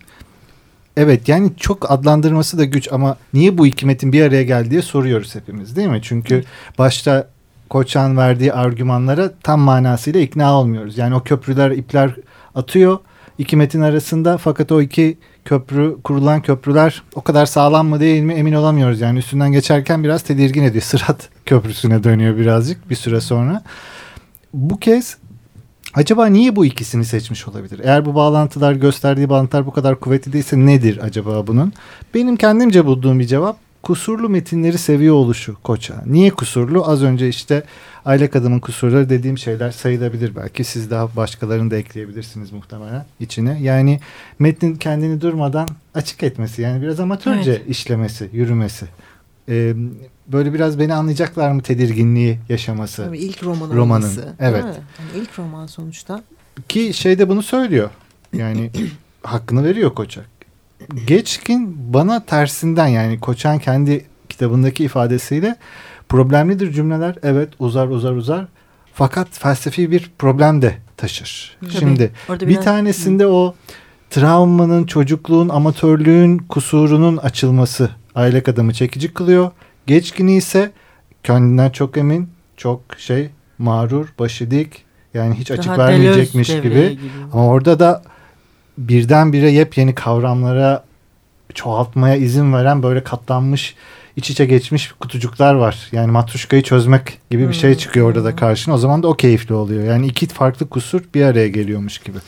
Evet 0.97 1.29
yani 1.29 1.53
çok 1.57 1.91
adlandırması 1.91 2.59
da 2.59 2.65
güç 2.65 2.93
ama 2.93 3.17
niye 3.35 3.59
bu 3.59 3.67
iki 3.67 3.87
metin 3.87 4.13
bir 4.13 4.23
araya 4.23 4.43
geldi 4.43 4.71
diye 4.71 4.83
soruyoruz 4.83 5.35
hepimiz 5.35 5.77
değil 5.77 5.89
mi? 5.89 6.01
Çünkü 6.03 6.35
Evet. 6.35 6.47
başta 6.79 7.29
Koçan 7.71 8.17
verdiği 8.17 8.53
argümanlara 8.53 9.33
tam 9.43 9.61
manasıyla 9.61 10.21
ikna 10.21 10.59
olmuyoruz. 10.61 10.99
Yani 10.99 11.15
o 11.15 11.23
köprüler 11.23 11.71
ipler 11.71 12.15
atıyor 12.55 12.99
iki 13.39 13.57
metin 13.57 13.81
arasında 13.81 14.39
fakat 14.39 14.73
o 14.73 14.83
iki 14.83 15.19
köprü 15.45 15.97
kurulan 16.05 16.43
köprüler 16.43 17.03
o 17.15 17.23
kadar 17.23 17.47
sağlam 17.47 17.89
mı 17.89 18.01
değil 18.01 18.23
mi 18.23 18.35
emin 18.35 18.53
olamıyoruz. 18.53 19.01
Yani 19.01 19.19
üstünden 19.19 19.53
geçerken 19.53 20.05
biraz 20.05 20.23
tedirgin 20.23 20.63
ediyor. 20.63 20.83
Sırat 20.85 21.29
köprüsüne 21.47 22.05
dönüyor 22.05 22.37
birazcık 22.37 22.91
bir 22.91 22.97
süre 22.97 23.21
sonra. 23.21 23.63
Bu 24.55 24.81
kez 24.81 25.17
Acaba 25.95 26.27
niye 26.27 26.57
bu 26.57 26.67
ikisini 26.67 27.05
seçmiş 27.05 27.49
olabilir? 27.49 27.81
Eğer 27.85 28.05
bu 28.05 28.15
bağlantılar 28.15 28.73
gösterdiği 28.73 29.29
bağlantılar 29.29 29.67
bu 29.67 29.71
kadar 29.71 30.01
kuvvetli 30.01 30.33
değilse 30.33 30.57
nedir 30.57 30.99
acaba 31.03 31.47
bunun? 31.47 31.73
Benim 32.15 32.37
kendimce 32.37 32.87
bulduğum 32.87 33.19
bir 33.19 33.27
cevap 33.27 33.57
kusurlu 33.85 34.29
metinleri 34.29 34.79
seviyor 34.79 35.15
oluşu 35.15 35.57
Koça. 35.63 35.95
Niye 36.07 36.31
kusurlu? 36.31 36.89
Az 36.89 37.03
önce 37.03 37.29
işte 37.29 37.63
aylak 38.05 38.37
adamın 38.37 38.59
kusurları 38.61 39.09
dediğim 39.11 39.39
şeyler 39.39 39.71
sayılabilir 39.71 40.37
belki. 40.37 40.65
Siz 40.65 40.91
daha 40.91 41.17
başkalarını 41.17 41.71
da 41.71 41.77
ekleyebilirsiniz 41.77 42.53
muhtemelen 42.53 43.05
içine. 43.21 43.59
Yani 43.63 44.01
metnin 44.39 44.77
kendini 44.77 45.21
durmadan 45.21 45.69
açık 45.95 46.23
etmesi 46.23 46.63
yani 46.63 46.83
biraz 46.83 47.01
amatörce 47.01 47.51
Evet. 47.51 47.69
işlemesi, 47.69 48.31
yürümesi. 48.33 48.87
Ee, 49.49 49.75
böyle 50.29 50.55
biraz 50.55 50.79
beni 50.79 50.95
anlayacaklar 50.95 51.51
mı 51.53 51.63
tedirginliği 51.63 52.39
yaşaması. 52.49 53.05
Tabii 53.05 53.19
ilk 53.19 53.43
roman 53.45 53.71
Romanın, 53.71 54.03
olması. 54.05 54.35
evet. 54.41 54.65
Yani 54.65 55.23
ilk 55.23 55.39
roman 55.39 55.67
sonuçta. 55.67 56.23
Ki 56.69 56.95
şeyde 56.95 57.29
bunu 57.29 57.43
söylüyor. 57.43 57.91
Yani 58.33 58.71
hakkını 59.23 59.65
veriyor 59.65 59.95
Koçak. 59.95 60.34
Geçkin 61.07 61.77
bana 61.95 62.25
tersinden 62.25 62.87
yani 62.87 63.21
Koçan 63.21 63.59
kendi 63.59 64.05
kitabındaki 64.29 64.85
ifadesiyle 64.85 65.57
problemlidir 66.09 66.73
cümleler. 66.73 67.15
Evet 67.23 67.49
uzar 67.59 67.89
uzar 67.89 68.13
uzar. 68.13 68.47
Fakat 68.95 69.29
felsefi 69.33 69.91
bir 69.91 70.11
problem 70.19 70.63
de 70.63 70.75
taşır. 70.97 71.57
Tabii. 71.61 71.71
Şimdi 71.73 72.13
bir 72.31 72.41
biraz- 72.49 72.65
tanesinde 72.65 73.27
o 73.27 73.55
travmanın, 74.11 74.85
çocukluğun, 74.87 75.49
amatörlüğün 75.49 76.39
kusurunun 76.39 77.17
açılması 77.17 77.91
aylak 78.15 78.49
adamı 78.49 78.73
çekici 78.73 79.15
kılıyor. 79.15 79.51
Geçkini 79.87 80.37
ise 80.37 80.73
kendinden 81.23 81.71
çok 81.71 81.97
emin, 81.97 82.29
çok 82.57 82.81
şey 82.99 83.31
mağrur, 83.59 84.07
başı 84.19 84.51
dik 84.51 84.85
yani 85.15 85.35
hiç 85.35 85.51
açık 85.51 85.67
Daha 85.67 85.79
vermeyecekmiş 85.79 86.49
Deleuze 86.49 86.69
gibi. 86.69 86.75
giriyor. 86.75 87.13
Ama 87.33 87.47
orada 87.47 87.79
da 87.79 88.03
birdenbire 88.79 89.51
yepyeni 89.51 89.95
kavramlara 89.95 90.85
çoğaltmaya 91.55 92.17
izin 92.17 92.53
veren 92.53 92.83
böyle 92.83 93.05
katlanmış 93.05 93.75
iç 94.17 94.31
içe 94.31 94.45
geçmiş 94.47 94.93
kutucuklar 94.93 95.55
var. 95.55 95.89
Yani 95.93 96.11
matruşkayı 96.11 96.63
çözmek 96.63 97.19
gibi 97.31 97.49
bir 97.49 97.55
şey 97.55 97.71
Hmm. 97.71 97.79
çıkıyor 97.79 98.07
orada 98.09 98.25
da 98.25 98.37
karşına. 98.37 98.75
O 98.75 98.79
zaman 98.79 99.03
da 99.03 99.09
o 99.09 99.15
keyifli 99.15 99.55
oluyor. 99.55 99.85
Yani 99.85 100.07
iki 100.07 100.27
farklı 100.27 100.69
kusur 100.69 101.03
bir 101.15 101.23
araya 101.25 101.49
geliyormuş 101.49 101.99
gibi. 101.99 102.19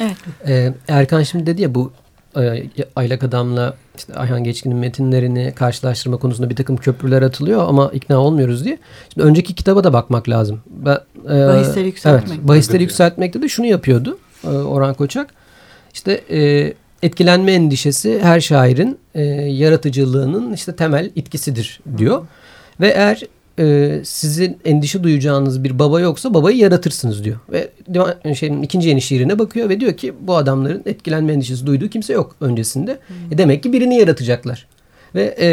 Ee, 0.48 0.74
Erkan 0.88 1.22
şimdi 1.22 1.46
dedi 1.46 1.62
ya 1.62 1.74
bu 1.74 1.92
e, 2.36 2.64
Aylak 2.96 3.24
Adam'la 3.24 3.74
işte 3.98 4.14
Ayhan 4.14 4.44
Geçkin'in 4.44 4.76
metinlerini 4.76 5.52
karşılaştırma 5.56 6.16
konusunda 6.16 6.50
bir 6.50 6.56
takım 6.56 6.76
köprüler 6.76 7.22
atılıyor 7.22 7.68
ama 7.68 7.90
ikna 7.92 8.18
olmuyoruz 8.18 8.64
diye. 8.64 8.78
Şimdi 9.14 9.26
önceki 9.26 9.54
kitaba 9.54 9.84
da 9.84 9.92
bakmak 9.92 10.28
lazım. 10.28 10.60
Ben, 10.70 10.98
e, 11.24 11.46
Bahisleri 11.46 11.86
yükseltmek. 11.86 12.38
Evet, 12.38 12.48
bahisleri 12.48 12.82
yükseltmekte 12.82 13.42
de 13.42 13.48
şunu 13.48 13.66
yapıyordu 13.66 14.18
e, 14.44 14.48
Orhan 14.48 14.94
Koçak. 14.94 15.34
İşte 15.96 16.20
e, 16.30 16.72
etkilenme 17.02 17.52
endişesi 17.52 18.20
her 18.22 18.40
şairin 18.40 18.98
e, 19.14 19.22
yaratıcılığının 19.22 20.52
işte 20.52 20.76
temel 20.76 21.10
itkisidir 21.14 21.80
diyor. 21.98 22.26
Ve 22.80 22.88
eğer 22.88 23.22
e, 23.58 24.00
sizin 24.04 24.58
endişe 24.64 25.02
duyacağınız 25.02 25.64
bir 25.64 25.78
baba 25.78 26.00
yoksa 26.00 26.34
babayı 26.34 26.56
yaratırsınız 26.56 27.24
diyor. 27.24 27.36
Ve 27.52 27.68
divan- 27.94 28.34
şeyin 28.34 28.62
ikinci 28.62 28.88
yeni 28.88 29.02
şiirine 29.02 29.38
bakıyor 29.38 29.68
ve 29.68 29.80
diyor 29.80 29.96
ki 29.96 30.14
bu 30.20 30.36
adamların 30.36 30.82
etkilenme 30.86 31.32
endişesi 31.32 31.66
duyduğu 31.66 31.88
kimse 31.88 32.12
yok 32.12 32.36
öncesinde. 32.40 32.98
E 33.30 33.38
demek 33.38 33.62
ki 33.62 33.72
birini 33.72 33.96
yaratacaklar. 33.96 34.66
Ve 35.14 35.36
e, 35.40 35.48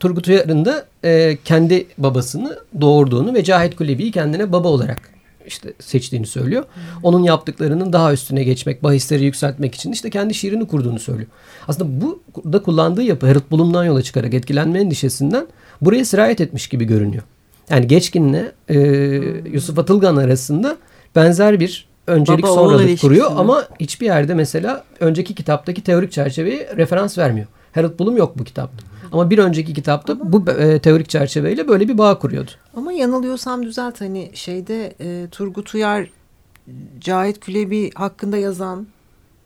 Turgut 0.00 0.28
Uyar'ın 0.28 0.64
da 0.64 0.86
e, 1.04 1.38
kendi 1.44 1.86
babasını 1.98 2.58
doğurduğunu 2.80 3.34
ve 3.34 3.44
Cahit 3.44 3.76
Kulebi'yi 3.76 4.12
kendine 4.12 4.52
baba 4.52 4.68
olarak 4.68 5.12
işte 5.46 5.72
seçtiğini 5.80 6.26
söylüyor. 6.26 6.64
Onun 7.02 7.22
yaptıklarının 7.22 7.92
daha 7.92 8.12
üstüne 8.12 8.44
geçmek, 8.44 8.82
bahisleri 8.82 9.24
yükseltmek 9.24 9.74
için 9.74 9.92
işte 9.92 10.10
kendi 10.10 10.34
şiirini 10.34 10.66
kurduğunu 10.66 10.98
söylüyor. 10.98 11.28
Aslında 11.68 12.00
bu 12.00 12.22
da 12.52 12.62
kullandığı 12.62 13.02
yapı 13.02 13.26
Harold 13.26 13.52
Bloom'dan 13.52 13.84
yola 13.84 14.02
çıkarak 14.02 14.34
etkilenme 14.34 14.80
endişesinden 14.80 15.46
buraya 15.80 16.04
sirayet 16.04 16.40
etmiş 16.40 16.68
gibi 16.68 16.84
görünüyor. 16.84 17.22
Yani 17.70 17.86
Geçkin'le 17.86 18.52
e, 18.68 18.78
Yusuf 19.52 19.78
Atılgan 19.78 20.16
arasında 20.16 20.76
benzer 21.16 21.60
bir 21.60 21.86
öncelik 22.06 22.42
Baba 22.42 22.54
sonralık 22.54 23.00
kuruyor 23.00 23.30
ama 23.36 23.68
hiçbir 23.80 24.06
yerde 24.06 24.34
mesela 24.34 24.84
önceki 25.00 25.34
kitaptaki 25.34 25.82
teorik 25.82 26.12
çerçeveye 26.12 26.76
referans 26.76 27.18
vermiyor. 27.18 27.46
Harold 27.72 28.00
Bloom 28.00 28.16
yok 28.16 28.38
bu 28.38 28.44
kitapta. 28.44 28.86
Ama 29.12 29.30
bir 29.30 29.38
önceki 29.38 29.74
kitapta 29.74 30.32
bu 30.32 30.50
e, 30.50 30.78
teorik 30.78 31.08
çerçeveyle 31.08 31.68
böyle 31.68 31.88
bir 31.88 31.98
bağ 31.98 32.18
kuruyordu. 32.18 32.50
Ama 32.76 32.92
yanılıyorsam 32.92 33.62
düzelt 33.62 34.00
hani 34.00 34.30
şeyde 34.34 34.94
e, 35.00 35.28
Turgut 35.30 35.74
Uyar 35.74 36.10
Cahit 37.00 37.40
Külebi 37.40 37.90
hakkında 37.94 38.36
yazan 38.36 38.86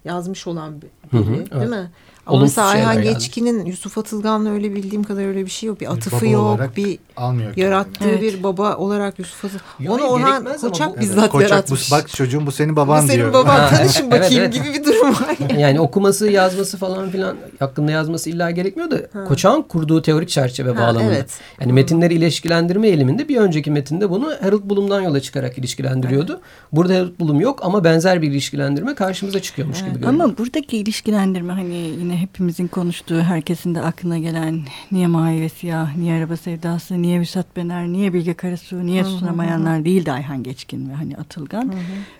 yazmış 0.04 0.46
olan 0.46 0.82
biri 0.82 0.90
Hı 1.10 1.16
hı, 1.16 1.34
değil 1.34 1.48
evet. 1.52 1.68
mi? 1.68 1.90
Ama 2.26 2.36
Olumsuz 2.38 2.56
mesela 2.56 2.88
Ayhan. 2.88 3.02
Geçkin'in 3.02 3.64
Yusuf 3.66 3.98
Atılgan'la 3.98 4.50
öyle 4.50 4.74
bildiğim 4.74 5.02
kadar 5.04 5.26
öyle 5.26 5.44
bir 5.44 5.50
şey 5.50 5.66
yok. 5.66 5.80
Bir 5.80 5.92
atıfı 5.92 6.16
baba 6.26 6.30
yok. 6.30 6.60
Bir 6.76 6.98
Almıyor. 7.16 7.46
kendini. 7.54 7.64
yarattığı 7.64 8.08
Evet. 8.08 8.22
bir 8.22 8.42
baba 8.42 8.76
olarak 8.76 9.18
Yusuf 9.18 9.44
Atılgan. 9.44 9.94
Onu 9.94 10.02
Orhan 10.02 10.44
Koçak 10.60 10.88
bu- 10.88 10.92
Evet, 10.92 11.00
bizzat 11.02 11.30
Koçak, 11.30 11.50
yaratmış. 11.50 11.90
Bu, 11.90 11.94
bak 11.96 12.08
çocuğum 12.08 12.46
bu 12.46 12.52
senin 12.52 12.72
Bu 12.72 12.76
baban 12.76 13.00
senin 13.00 13.14
diyor. 13.18 13.32
baban 13.32 13.68
tanışın 13.70 14.02
evet, 14.02 14.12
bakayım 14.12 14.42
evet. 14.42 14.54
gibi 14.54 14.64
bir 14.74 14.84
durum 14.84 15.08
var. 15.10 15.36
Yani 15.58 15.80
okuması, 15.80 16.30
yazması 16.30 16.76
falan 16.76 17.10
filan 17.10 17.36
hakkında 17.58 17.92
yazması 17.92 18.30
illa 18.30 18.50
gerekmiyor 18.50 18.90
da 18.90 19.24
Koçak'ın 19.28 19.62
kurduğu 19.62 20.02
teorik 20.02 20.28
çerçeve 20.28 20.70
Ha, 20.70 20.76
bağlamında. 20.78 21.04
evet. 21.14 21.30
Yani 21.60 21.72
metinleri 21.72 22.14
ilişkilendirme 22.14 22.88
eğiliminde 22.88 23.28
bir 23.28 23.36
önceki 23.36 23.70
metinde 23.70 24.10
bunu 24.10 24.32
Harold 24.42 24.70
Bloom'dan 24.70 25.00
yola 25.00 25.20
çıkarak 25.20 25.58
ilişkilendiriyordu. 25.58 26.40
Burada 26.72 26.94
Harold 26.94 27.20
Bloom 27.20 27.40
yok 27.40 27.60
ama 27.62 27.84
benzer 27.84 28.22
bir 28.22 28.30
ilişkilendirme 28.30 28.94
karşımıza 28.94 29.42
çıkıyormuş 29.42 29.78
gibi 29.78 29.90
görünüyor. 29.90 30.12
Ama 30.24 30.38
buradaki 30.38 30.76
ilişkilendirme 30.78 31.52
hani 31.52 31.74
yine 31.74 32.15
hepimizin 32.16 32.68
konuştuğu, 32.68 33.20
herkesin 33.20 33.74
de 33.74 33.80
aklına 33.80 34.18
gelen 34.18 34.60
niye 34.92 35.06
mavi 35.06 35.40
ve 35.40 35.48
siyah, 35.48 35.96
niye 35.96 36.18
araba 36.18 36.36
sevdası, 36.36 37.02
niye 37.02 37.20
Vüsat 37.20 37.56
Bener, 37.56 37.88
niye 37.88 38.12
Bilge 38.12 38.34
Karasu, 38.34 38.86
niye 38.86 39.04
Susunamayanlar 39.04 39.84
değil 39.84 40.06
de 40.06 40.12
Ayhan 40.12 40.42
Geçkin 40.42 40.90
ve 40.90 40.94
hani 40.94 41.16
Atılgan. 41.16 41.74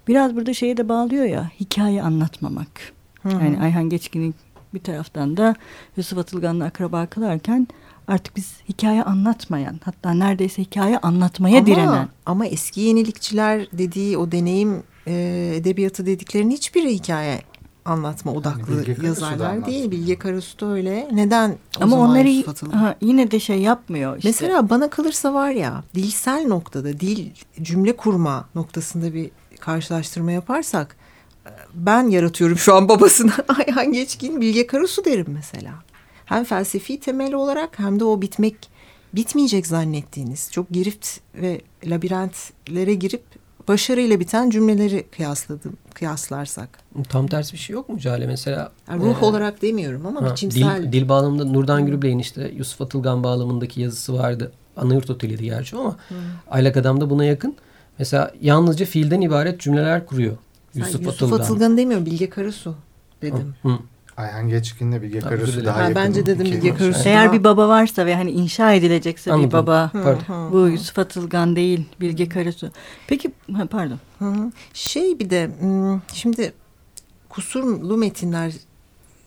Biraz 0.09 0.37
burada 0.37 0.55
şeye 0.55 0.77
de 0.77 0.89
bağlıyor 0.89 1.25
ya, 1.25 1.51
hikaye 1.61 2.03
anlatmamak. 2.03 2.93
Yani 3.25 3.61
Ayhan 3.61 3.89
Geçkin'in 3.89 4.35
bir 4.75 4.81
taraftan 4.81 5.37
da 5.37 5.55
Yusuf 5.97 6.19
Atılgan'la 6.19 6.65
akraba 6.65 7.07
kılarken 7.07 7.69
artık 8.09 8.37
biz 8.37 8.57
hikaye 8.69 9.03
anlatmayan 9.03 9.81
hatta 9.85 10.15
neredeyse 10.15 10.63
hikaye 10.63 10.99
anlatmaya 10.99 11.59
ama, 11.59 11.67
direnen. 11.67 12.09
Ama 12.27 12.47
eski 12.47 12.81
yenilikçiler 12.81 13.67
dediği 13.73 14.19
o 14.19 14.33
deneyim 14.33 14.83
e, 15.07 15.53
edebiyatı 15.57 16.07
dediklerinin 16.07 16.51
hiçbiri 16.51 16.95
hikaye 16.95 17.41
anlatma 17.87 18.33
odaklı 18.33 18.79
Bilge 18.79 19.03
da 19.03 19.07
yazarlar 19.07 19.67
değil. 19.67 19.91
Bilge 19.91 20.19
Karasu 20.19 20.61
da 20.61 20.67
öyle. 20.67 21.09
Neden 21.13 21.51
o 21.51 21.83
Ama 21.83 21.97
zaman 21.97 22.11
onları 22.11 22.45
ha, 22.73 22.97
yine 23.01 23.31
de 23.31 23.41
şey 23.41 23.59
yapmıyor. 23.59 24.17
Işte. 24.17 24.29
Mesela 24.29 24.71
bana 24.71 24.91
kalırsa 24.91 25.35
var 25.35 25.51
ya 25.51 25.83
dilsel 25.95 26.47
noktada 26.47 27.01
dil 27.01 27.31
cümle 27.63 27.97
kurma 27.97 28.49
noktasında 28.55 29.15
bir 29.15 29.31
karşılaştırma 29.61 30.33
yaparsak 30.33 30.97
ben 31.75 32.09
yaratıyorum 32.09 32.59
şu 32.59 32.75
an 32.75 32.89
babasına 32.89 33.33
Ayhan 33.59 33.93
Geçkin 33.93 34.41
Bilge 34.41 34.67
Karasu 34.67 35.05
derim 35.05 35.27
mesela. 35.29 35.73
Hem 36.25 36.45
felsefi 36.45 37.01
temel 37.01 37.35
olarak 37.35 37.79
hem 37.79 38.01
de 38.01 38.05
o 38.05 38.23
bitmek 38.23 38.71
bitmeyecek 39.15 39.67
zannettiğiniz 39.67 40.53
çok 40.53 40.71
girift 40.71 41.09
ve 41.35 41.61
labirentlere 41.85 42.95
girip 42.95 43.23
başarıyla 43.69 44.21
biten 44.21 44.51
cümleleri 44.51 45.07
kıyasladım 45.17 45.77
kıyaslarsak. 45.95 46.69
Tam 47.09 47.27
tersi 47.27 47.53
bir 47.53 47.59
şey 47.59 47.75
yok 47.75 47.89
mu 47.89 47.99
Cale? 47.99 48.27
Mesela 48.27 48.73
Yani 48.89 49.05
ruh 49.05 49.23
e, 49.23 49.25
olarak 49.25 49.63
demiyorum 49.63 50.07
ama 50.07 50.23
ha, 50.23 50.31
biçimsel. 50.31 50.83
dil, 50.83 50.93
dil 50.93 51.09
bağlamında 51.09 51.45
Nurdan 51.45 51.87
Gürbey'in 51.87 52.19
işte 52.19 52.53
Yusuf 52.57 52.81
Atılgan 52.83 53.25
bağlamındaki 53.25 53.81
yazısı 53.81 54.15
vardı. 54.15 54.53
Anayurt 54.77 55.11
Oteli'ydi 55.11 55.45
gerçi 55.45 55.77
ama 55.77 55.97
Aylak 56.51 56.77
Adam 56.77 57.01
da 57.01 57.11
buna 57.11 57.25
yakın. 57.25 57.57
Mesela 57.99 58.33
yalnızca 58.41 58.87
fiilden 58.87 59.21
ibaret 59.21 59.61
cümleler 59.61 60.07
kuruyor. 60.07 60.37
Yusuf, 60.75 61.01
Yusuf 61.01 61.09
Atılgan. 61.09 61.41
Atılgan 61.41 61.77
demiyorum 61.77 62.07
Bilge 62.07 62.31
Karasu 62.31 62.75
dedim. 63.23 63.55
Hı. 63.63 63.79
Ayhan 64.17 64.49
Geçkin'le 64.49 65.03
Bilge 65.03 65.19
Karasu 65.21 65.65
daha 65.65 65.77
Ha, 65.77 65.81
yakın. 65.83 65.95
bence 65.95 66.27
dedim 66.27 66.45
Bilge. 66.47 66.75
Karasu. 66.75 67.09
Eğer 67.09 67.33
bir 67.33 67.45
baba 67.45 67.69
varsa 67.69 68.07
ve 68.07 68.15
hani 68.15 68.31
inşa 68.31 68.73
edilecekse 68.73 69.33
Anladım. 69.33 69.49
bir 69.51 69.53
baba 69.55 69.91
Pardon. 69.93 70.53
bu 70.53 70.69
Yusuf 70.69 70.99
Atılgan 70.99 71.57
değil 71.57 71.85
Bilge 72.01 72.29
Karasu. 72.29 72.71
Peki 73.07 73.31
ha, 73.57 73.67
pardon. 73.67 73.99
Hı 74.19 74.25
hı. 74.25 74.53
Şey 74.75 75.19
bir 75.19 75.31
de 75.31 75.51
hmm, 75.61 76.01
şimdi 76.13 76.53
kusurlu 77.29 77.97
metinler 77.97 78.53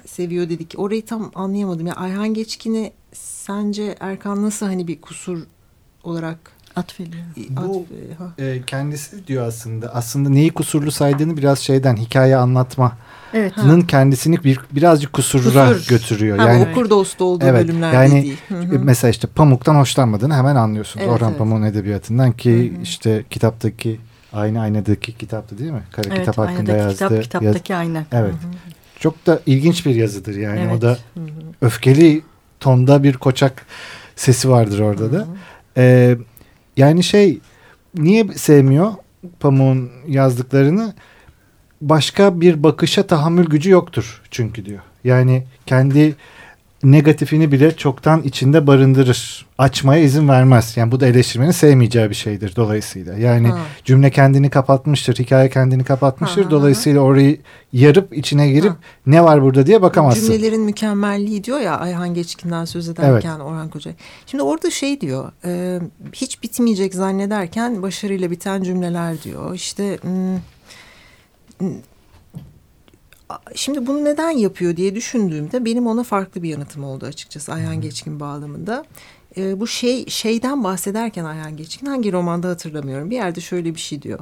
seviyor 0.06 0.50
dedik. 0.50 0.74
Orayı 0.78 1.06
tam 1.06 1.32
anlayamadım. 1.36 1.88
Ya 1.88 1.94
Ayhan 1.94 2.34
Geçkin'i 2.34 2.92
sence 3.14 3.96
Erkan 4.00 4.44
nasıl 4.44 4.66
hani 4.66 4.88
bir 4.88 5.02
kusur 5.02 5.44
olarak 6.04 6.52
Atfediyor. 6.76 7.24
Bu- 7.50 7.62
atf- 7.62 8.16
ha. 8.18 8.44
E, 8.44 8.62
kendisi 8.68 9.28
diyor 9.28 9.48
aslında. 9.48 9.96
Aslında 9.96 10.30
neyi 10.30 10.50
kusurlu 10.50 10.92
saydığını 10.92 11.38
biraz 11.38 11.60
şeyden 11.60 11.96
hikaye 11.96 12.36
anlatmanın 12.38 12.92
Evet. 13.34 13.54
kendisini 13.88 14.44
bir 14.44 14.60
birazcık 14.72 15.14
kusuruna 15.14 15.74
Kusur. 15.74 15.90
götürüyor. 15.90 16.38
Ha, 16.38 16.50
yani 16.50 16.68
okur 16.72 16.90
dostu 16.90 17.24
olduğu 17.26 17.46
Evet, 17.46 17.64
bölümlerde 17.68 17.96
yani- 17.96 18.24
değil. 18.24 18.38
Hı 18.50 18.56
E, 18.56 18.66
hı. 18.66 18.80
Mesela 18.80 19.12
işte 19.12 19.28
Pamuk'tan 19.28 19.76
hoşlanmadığını 19.76 20.36
hemen 20.36 20.56
anlıyorsunuz. 20.56 21.06
Evet, 21.06 21.16
Orhan 21.16 21.30
evet. 21.30 21.40
Pamuk'un 21.40 21.64
edebiyatından 21.64 22.32
ki 22.32 22.72
Hı 22.74 22.78
hı. 22.78 22.82
işte 22.82 23.24
kitaptaki 23.30 24.00
aynı 24.34 24.62
aynadaki 24.62 25.18
kitaptı 25.18 25.58
değil 25.58 25.72
mi? 25.72 25.84
Kara 25.92 26.08
Evet, 26.08 26.20
kitap 26.20 26.38
hakkında 26.38 26.72
yazdığı. 26.72 26.94
kitap, 26.94 27.12
yaz- 27.12 27.24
kitaptaki 27.24 27.76
ayna. 27.76 28.04
Evet. 28.12 28.34
Çok 29.00 29.26
da 29.26 29.40
ilginç 29.46 29.86
bir 29.86 29.96
yazıdır 29.96 30.36
yani. 30.36 30.60
Evet. 30.60 30.74
O 30.78 30.82
da 30.82 30.98
Hı 31.14 31.20
hı. 31.20 31.26
öfkeli 31.62 32.22
tonda 32.60 33.04
bir 33.04 33.14
koçak 33.14 33.66
sesi 34.16 34.50
vardır 34.50 34.80
orada 34.80 35.12
da. 35.12 35.28
Ee, 35.78 36.18
yani 36.80 37.04
şey 37.04 37.40
niye 37.98 38.28
sevmiyor 38.28 38.92
Pamuk'un 39.40 39.92
yazdıklarını? 40.08 40.94
Başka 41.82 42.42
bir 42.42 42.64
bakışa 42.64 43.08
tahammül 43.08 43.46
gücü 43.46 43.70
yoktur 43.70 44.22
çünkü 44.32 44.66
diyor. 44.66 44.80
Yani 45.04 45.44
kendi 45.66 46.16
negatifini 46.84 47.52
bile 47.52 47.76
çoktan 47.76 48.22
içinde 48.22 48.68
barındırır. 48.68 49.46
Açmaya 49.58 50.04
izin 50.04 50.28
vermez. 50.28 50.78
Yani 50.78 50.92
bu 50.92 51.00
da 51.00 51.08
eleştirmenin 51.08 51.52
sevmeyeceği 51.52 52.10
bir 52.10 52.16
şeydir 52.16 52.56
dolayısıyla. 52.56 53.18
Yani 53.18 53.48
Ha. 53.48 53.60
cümle 53.86 54.12
kendini 54.12 54.50
kapatmıştır, 54.50 55.16
hikaye 55.16 55.50
kendini 55.50 55.84
kapatmıştır. 55.84 56.42
Ha, 56.42 56.48
ha, 56.48 56.52
dolayısıyla 56.52 57.02
orayı 57.02 57.40
yarıp 57.74 58.18
içine 58.18 58.50
girip 58.52 58.72
Ha. 58.72 58.78
ne 59.08 59.24
var 59.24 59.42
burada 59.42 59.66
diye 59.66 59.82
bakamazsın. 59.82 60.26
Cümlelerin 60.26 60.62
mükemmelliği 60.62 61.44
diyor 61.44 61.60
ya 61.60 61.78
Ayhan 61.80 62.14
Geçkin'den 62.14 62.66
söz 62.66 62.90
ederken 62.90 63.40
Orhan 63.40 63.70
Koca. 63.70 63.92
Şimdi 64.26 64.44
orada 64.44 64.72
şey 64.72 65.02
diyor 65.02 65.32
e, 65.46 65.80
hiç 66.14 66.44
bitmeyecek 66.44 66.94
zannederken 66.94 67.82
başarıyla 67.82 68.32
biten 68.32 68.64
cümleler 68.64 69.24
diyor. 69.24 69.54
İşte 69.56 69.98
hmm, 70.02 70.38
şimdi 73.56 73.88
bunu 73.88 74.04
neden 74.06 74.30
yapıyor 74.30 74.78
diye 74.78 74.96
düşündüğümde 74.96 75.66
benim 75.66 75.88
ona 75.88 76.04
farklı 76.04 76.44
bir 76.44 76.50
yanıtım 76.50 76.84
oldu 76.84 77.06
açıkçası 77.06 77.54
Ayhan 77.54 77.82
Geçkin 77.82 78.20
bağlamında. 78.20 78.86
E, 79.38 79.60
bu 79.60 79.68
şey 79.68 80.06
şeyden 80.06 80.64
bahsederken 80.64 81.26
Ayhan 81.26 81.58
Geçkin 81.58 81.86
hangi 81.86 82.12
romanda 82.12 82.50
hatırlamıyorum 82.50 83.10
bir 83.10 83.16
yerde 83.16 83.42
şöyle 83.42 83.76
bir 83.76 83.80
şey 83.80 84.02
diyor. 84.02 84.20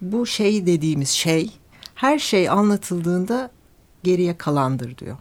Bu 0.00 0.26
şey 0.26 0.66
dediğimiz 0.66 1.08
şey 1.08 1.50
her 1.94 2.18
şey 2.18 2.48
anlatıldığında 2.48 3.50
geriye 4.02 4.36
kalandır 4.36 4.98
diyor. 4.98 5.16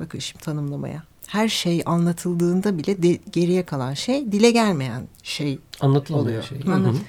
Bakın 0.00 0.18
şimdi 0.18 0.44
tanımlamaya. 0.44 1.02
Her 1.26 1.48
şey 1.48 1.82
anlatıldığında 1.86 2.78
bile 2.78 3.02
de, 3.02 3.18
geriye 3.32 3.62
kalan 3.62 3.94
şey 3.94 4.32
dile 4.32 4.50
gelmeyen 4.50 5.02
şey. 5.22 5.58
Anlatılmayan 5.80 6.26
Oluyor. 6.26 6.42
şey. 6.42 6.58
Hı. 6.58 6.64
Hı 6.64 6.70
hı. 6.70 6.74
Anladım. 6.74 7.00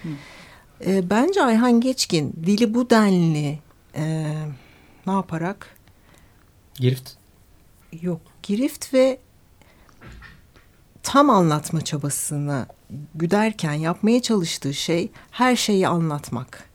E, 0.86 1.10
bence 1.10 1.44
Ayhan 1.44 1.82
Geçkin 1.82 2.34
dili 2.46 2.74
bu 2.74 2.90
denli 2.90 3.60
e, 3.96 4.34
ne 5.10 5.14
yaparak 5.16 5.76
Girift. 6.76 7.12
yok 8.02 8.22
girift 8.44 8.94
ve 8.94 9.20
tam 11.04 11.30
anlatma 11.30 11.82
çabasını 11.82 12.66
güderken 13.16 13.74
yapmaya 13.74 14.22
çalıştığı 14.22 14.74
şey 14.74 15.12
her 15.32 15.56
şeyi 15.56 15.88
anlatmak. 15.88 16.70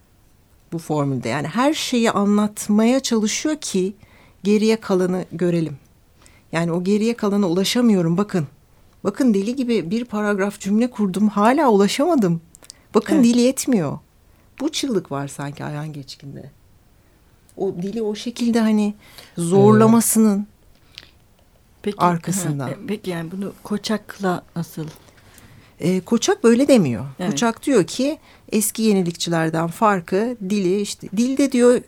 Bu 0.72 0.78
formülde 0.78 1.28
yani 1.28 1.46
her 1.48 1.74
şeyi 1.74 2.10
anlatmaya 2.10 3.00
çalışıyor 3.00 3.56
ki 3.56 3.94
geriye 4.42 4.80
kalanı 4.80 5.24
görelim. 5.32 5.76
Yani 6.52 6.72
o 6.72 6.84
geriye 6.84 7.16
kalana 7.16 7.46
ulaşamıyorum 7.48 8.16
bakın. 8.16 8.46
Bakın 9.04 9.34
deli 9.34 9.56
gibi 9.56 9.90
bir 9.90 10.04
paragraf 10.04 10.60
cümle 10.60 10.90
kurdum 10.90 11.28
hala 11.28 11.68
ulaşamadım. 11.68 12.40
Bakın 12.94 13.14
Evet. 13.14 13.24
dili 13.24 13.40
yetmiyor. 13.40 13.98
Bu 14.60 14.72
çığlık 14.72 15.12
var 15.12 15.28
sanki 15.28 15.64
Ayhan 15.64 15.92
Geçkin'de. 15.92 16.50
O 17.56 17.74
dili 17.82 18.02
o 18.02 18.14
şekilde 18.14 18.60
hani 18.60 18.94
zorlamasının 19.38 20.46
Peki, 21.84 21.98
Arkasından. 21.98 22.66
Ha, 22.66 22.70
e, 22.70 22.76
peki 22.86 23.10
yani 23.10 23.30
bunu 23.30 23.52
Koçak'la 23.62 24.42
nasıl? 24.56 24.86
E, 25.80 26.00
Koçak 26.00 26.44
böyle 26.44 26.68
demiyor. 26.68 27.04
Evet. 27.18 27.30
Koçak 27.30 27.62
diyor 27.66 27.86
ki 27.86 28.18
eski 28.52 28.82
yenilikçilerden 28.82 29.66
farkı 29.66 30.36
dili 30.50 30.80
işte 30.80 31.08
dilde 31.16 31.52
diyor 31.52 31.80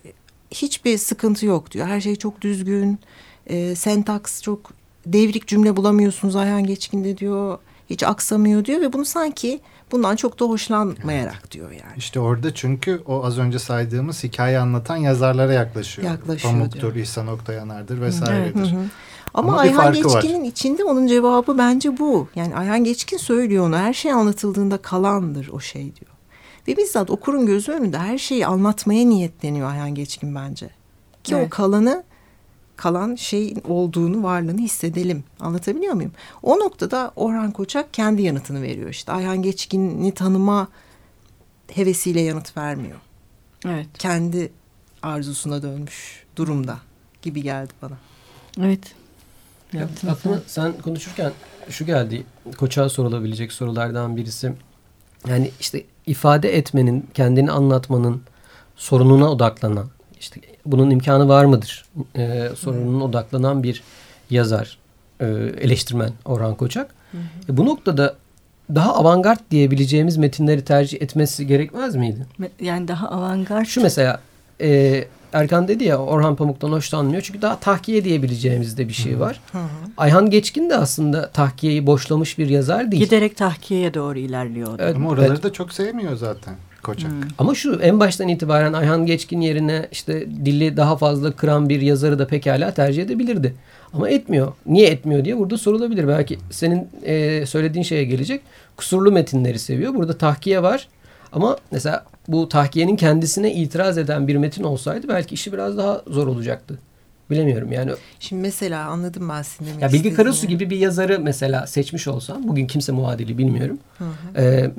hiçbir 0.51 0.97
sıkıntı 0.97 1.45
yok 1.45 1.71
diyor. 1.71 1.87
Her 1.87 2.01
şey 2.01 2.15
çok 2.15 2.41
düzgün. 2.41 2.99
E, 3.47 3.75
sentaks 3.75 4.41
çok 4.41 4.71
devrik 5.05 5.47
cümle 5.47 5.75
bulamıyorsunuz 5.75 6.35
Ayhan 6.35 6.63
Geçkin'de 6.63 7.17
diyor. 7.17 7.57
Hiç 7.89 8.03
aksamıyor 8.03 8.65
diyor 8.65 8.81
ve 8.81 8.93
bunu 8.93 9.05
sanki 9.05 9.59
bundan 9.91 10.15
çok 10.15 10.39
da 10.39 10.45
hoşlanmayarak 10.45 11.51
diyor 11.51 11.71
yani. 11.71 11.97
İşte 11.97 12.19
orada 12.19 12.53
çünkü 12.53 13.01
o 13.05 13.23
az 13.23 13.39
önce 13.39 13.59
saydığımız 13.59 14.23
hikaye 14.23 14.59
anlatan 14.59 14.97
yazarlara 14.97 15.53
yaklaşıyor. 15.53 16.07
Yaklaşıyor 16.07 16.53
Pamuk'tur, 16.53 16.81
diyor. 16.81 16.95
İhsan 16.95 17.27
Oktayanar'dır 17.27 18.01
vesairedir. 18.01 18.71
Hı 18.71 18.75
hı. 18.75 18.85
Ama, 19.33 19.51
Ama 19.51 19.61
Ayhan 19.61 19.83
farkı 19.83 20.09
var. 20.09 20.21
Geçkin'in 20.21 20.43
içinde 20.43 20.83
onun 20.83 21.07
cevabı 21.07 21.57
bence 21.57 21.99
bu. 21.99 22.27
Yani 22.35 22.55
Ayhan 22.55 22.83
Geçkin 22.83 23.17
söylüyor 23.17 23.67
onu. 23.67 23.77
Her 23.77 23.93
şey 23.93 24.11
anlatıldığında 24.11 24.77
kalandır 24.77 25.49
o 25.51 25.59
şey 25.59 25.83
diyor. 25.83 26.11
Ve 26.67 26.77
bizzat 26.77 27.09
okurun 27.09 27.45
gözü 27.45 27.71
önünde 27.71 27.97
her 27.97 28.17
şeyi 28.17 28.47
anlatmaya 28.47 29.05
niyetleniyor 29.05 29.69
Ayhan 29.71 29.95
Geçkin 29.95 30.35
bence. 30.35 30.69
Ki 31.23 31.35
o 31.35 31.39
Evet. 31.39 31.49
kalanı 31.49 32.03
kalan 32.77 33.15
şeyin 33.15 33.61
olduğunu, 33.67 34.23
varlığını 34.23 34.61
hissedelim. 34.61 35.23
Anlatabiliyor 35.39 35.93
muyum? 35.93 36.11
O 36.43 36.59
noktada 36.59 37.11
Orhan 37.15 37.51
Koçak 37.51 37.93
kendi 37.93 38.21
yanıtını 38.21 38.61
veriyor 38.61 38.89
işte. 38.89 39.11
Ayhan 39.11 39.41
Geçkin'i 39.41 40.11
tanıma 40.11 40.67
hevesiyle 41.71 42.21
yanıt 42.21 42.57
vermiyor. 42.57 42.97
Evet. 43.65 43.87
Kendi 43.99 44.51
arzusuna 45.01 45.61
dönmüş 45.61 46.23
durumda 46.35 46.77
gibi 47.21 47.41
geldi 47.41 47.73
bana. 47.81 47.97
Evet. 48.61 48.95
Ya, 49.73 49.89
aklıma 50.09 50.39
sen 50.47 50.81
konuşurken 50.81 51.31
şu 51.69 51.85
geldi. 51.85 52.23
Koçağa 52.57 52.89
sorulabilecek 52.89 53.51
sorulardan 53.51 54.17
birisi. 54.17 54.53
Yani 55.27 55.51
işte 55.59 55.83
ifade 56.05 56.57
etmenin, 56.57 57.09
kendini 57.13 57.51
anlatmanın 57.51 58.21
sorununa 58.75 59.31
odaklanan, 59.31 59.89
işte 60.19 60.41
bunun 60.71 60.89
imkanı 60.89 61.27
var 61.27 61.45
mıdır? 61.45 61.85
Ee, 62.15 62.49
sorununa 62.55 63.03
odaklanan 63.03 63.63
bir 63.63 63.83
yazar, 64.29 64.77
e, 65.19 65.25
eleştirmen 65.61 66.11
Orhan 66.25 66.55
Koçak. 66.55 66.95
E, 67.49 67.57
bu 67.57 67.65
noktada 67.65 68.15
daha 68.75 68.95
avantgard 68.95 69.39
diyebileceğimiz 69.51 70.17
metinleri 70.17 70.65
tercih 70.65 71.01
etmesi 71.01 71.47
gerekmez 71.47 71.95
miydi? 71.95 72.25
Yani 72.61 72.87
daha 72.87 73.09
avantgard. 73.09 73.65
Şu 73.65 73.81
mesela 73.81 74.21
e, 74.61 75.03
Erkan 75.33 75.67
dedi 75.67 75.83
ya 75.83 75.97
Orhan 75.97 76.35
Pamuk'tan 76.35 76.71
hoşlanmıyor. 76.71 77.21
Çünkü 77.21 77.41
daha 77.41 77.59
tahkiye 77.59 78.03
diyebileceğimiz 78.03 78.77
de 78.77 78.87
bir 78.87 78.93
şey 78.93 79.19
var. 79.19 79.41
Ayhan 79.97 80.29
Geçkin 80.29 80.69
de 80.69 80.75
aslında 80.75 81.29
tahkiyeyi 81.29 81.87
boşlamış 81.87 82.37
bir 82.37 82.49
yazar 82.49 82.91
değil. 82.91 83.03
Giderek 83.03 83.37
tahkiyeye 83.37 83.93
doğru 83.93 84.19
ilerliyor. 84.19 84.79
Evet, 84.79 84.95
Ama 84.95 85.09
oraları 85.09 85.33
evet. 85.33 85.43
da 85.43 85.53
çok 85.53 85.73
sevmiyor 85.73 86.15
zaten 86.15 86.55
Koçak. 86.87 87.11
Ama 87.37 87.55
şu 87.55 87.79
en 87.81 87.99
baştan 87.99 88.27
itibaren 88.27 88.73
Ayhan 88.73 89.05
Geçkin 89.05 89.41
yerine 89.41 89.87
işte 89.91 90.27
dili 90.45 90.77
daha 90.77 90.97
fazla 90.97 91.31
kıran 91.31 91.69
bir 91.69 91.81
yazarı 91.81 92.19
da 92.19 92.27
pekala 92.27 92.73
tercih 92.73 93.03
edebilirdi. 93.03 93.55
Ama 93.93 94.09
etmiyor. 94.09 94.53
Niye 94.65 94.87
etmiyor 94.87 95.25
diye 95.25 95.37
burada 95.37 95.57
sorulabilir. 95.57 96.07
Belki 96.07 96.37
senin 96.51 96.87
e, 97.03 97.45
söylediğin 97.45 97.83
şeye 97.83 98.03
gelecek. 98.03 98.41
Kusurlu 98.77 99.11
metinleri 99.11 99.59
seviyor. 99.59 99.93
Burada 99.93 100.17
tahkiye 100.17 100.63
var. 100.63 100.87
Ama 101.33 101.57
mesela 101.71 102.05
bu 102.27 102.49
tahkiyenin 102.49 102.95
kendisine 102.95 103.53
itiraz 103.53 103.97
eden 103.97 104.27
bir 104.27 104.35
metin 104.35 104.63
olsaydı 104.63 105.07
belki 105.07 105.35
işi 105.35 105.53
biraz 105.53 105.77
daha 105.77 106.01
zor 106.07 106.27
olacaktı. 106.27 106.79
Bilemiyorum 107.29 107.71
yani. 107.71 107.91
Şimdi 108.19 108.41
mesela 108.41 108.87
anladım 108.87 109.29
ben 109.29 109.41
senin 109.41 109.69
demek 109.69 109.81
Ya 109.81 109.93
Bilgi. 109.93 110.13
Karasu 110.13 110.47
gibi 110.47 110.69
bir 110.69 110.77
yazarı 110.77 111.19
mesela 111.19 111.67
seçmiş 111.67 112.07
olsam 112.07 112.47
bugün 112.47 112.67
kimse 112.67 112.91
muadili 112.91 113.37
bilmiyorum. 113.37 113.79
Ee, 114.35 114.43
e, 114.43 114.71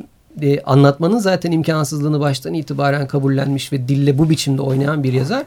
anlatmanın 0.64 1.18
zaten 1.18 1.52
imkansızlığını 1.52 2.20
baştan 2.20 2.54
itibaren 2.54 3.06
kabullenmiş 3.06 3.72
ve 3.72 3.88
dille 3.88 4.18
bu 4.18 4.30
biçimde 4.30 4.62
oynayan 4.62 5.02
bir 5.02 5.12
yazar 5.12 5.44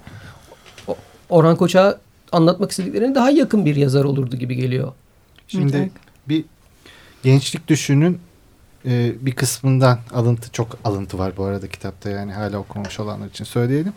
o- 0.88 0.96
Orhan 1.30 1.56
Koç'a 1.56 2.00
anlatmak 2.32 2.72
istediklerine 2.72 3.16
daha 3.16 3.30
yakın 3.30 3.66
bir 3.66 3.76
yazar 3.76 4.04
olurdu 4.04 4.36
gibi 4.36 4.56
geliyor. 4.56 4.92
Şimdi 5.48 5.78
Evet. 5.78 5.92
bir 6.30 6.46
gençlik 7.24 7.68
düşünün 7.68 8.20
e, 8.86 9.12
bir 9.22 9.32
kısmından 9.32 10.00
alıntı 10.14 10.52
çok 10.52 10.78
alıntı 10.84 11.18
var 11.20 11.34
bu 11.38 11.44
arada 11.44 11.68
kitapta 11.68 12.10
yani 12.10 12.34
hala 12.34 12.58
okumamış 12.58 13.00
olanlar 13.00 13.28
için 13.28 13.44
söyleyelim. 13.46 13.94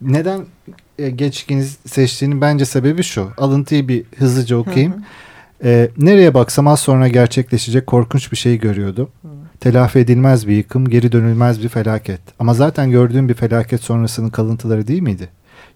Neden 0.00 0.46
e, 0.98 1.10
geçkini 1.10 1.64
seçtiğinin 1.86 2.40
bence 2.40 2.64
sebebi 2.64 3.02
şu. 3.02 3.30
Alıntıyı 3.36 3.88
bir 3.88 4.04
hızlıca 4.18 4.56
okuyayım. 4.56 4.94
E, 5.64 5.90
nereye 5.98 6.34
baksam 6.34 6.66
az 6.66 6.80
sonra 6.80 7.08
gerçekleşecek 7.08 7.86
korkunç 7.86 8.32
bir 8.32 8.36
şey 8.36 8.58
görüyordum. 8.58 9.08
Telafi 9.60 9.98
edilmez 9.98 10.48
bir 10.48 10.56
yıkım, 10.56 10.88
geri 10.88 11.12
dönülmez 11.12 11.62
bir 11.62 11.68
felaket. 11.68 12.20
Ama 12.38 12.54
zaten 12.54 12.90
gördüğüm 12.90 13.28
bir 13.28 13.34
felaket 13.34 13.82
sonrasının 13.82 14.30
kalıntıları 14.30 14.86
değil 14.86 15.02
miydi? 15.02 15.28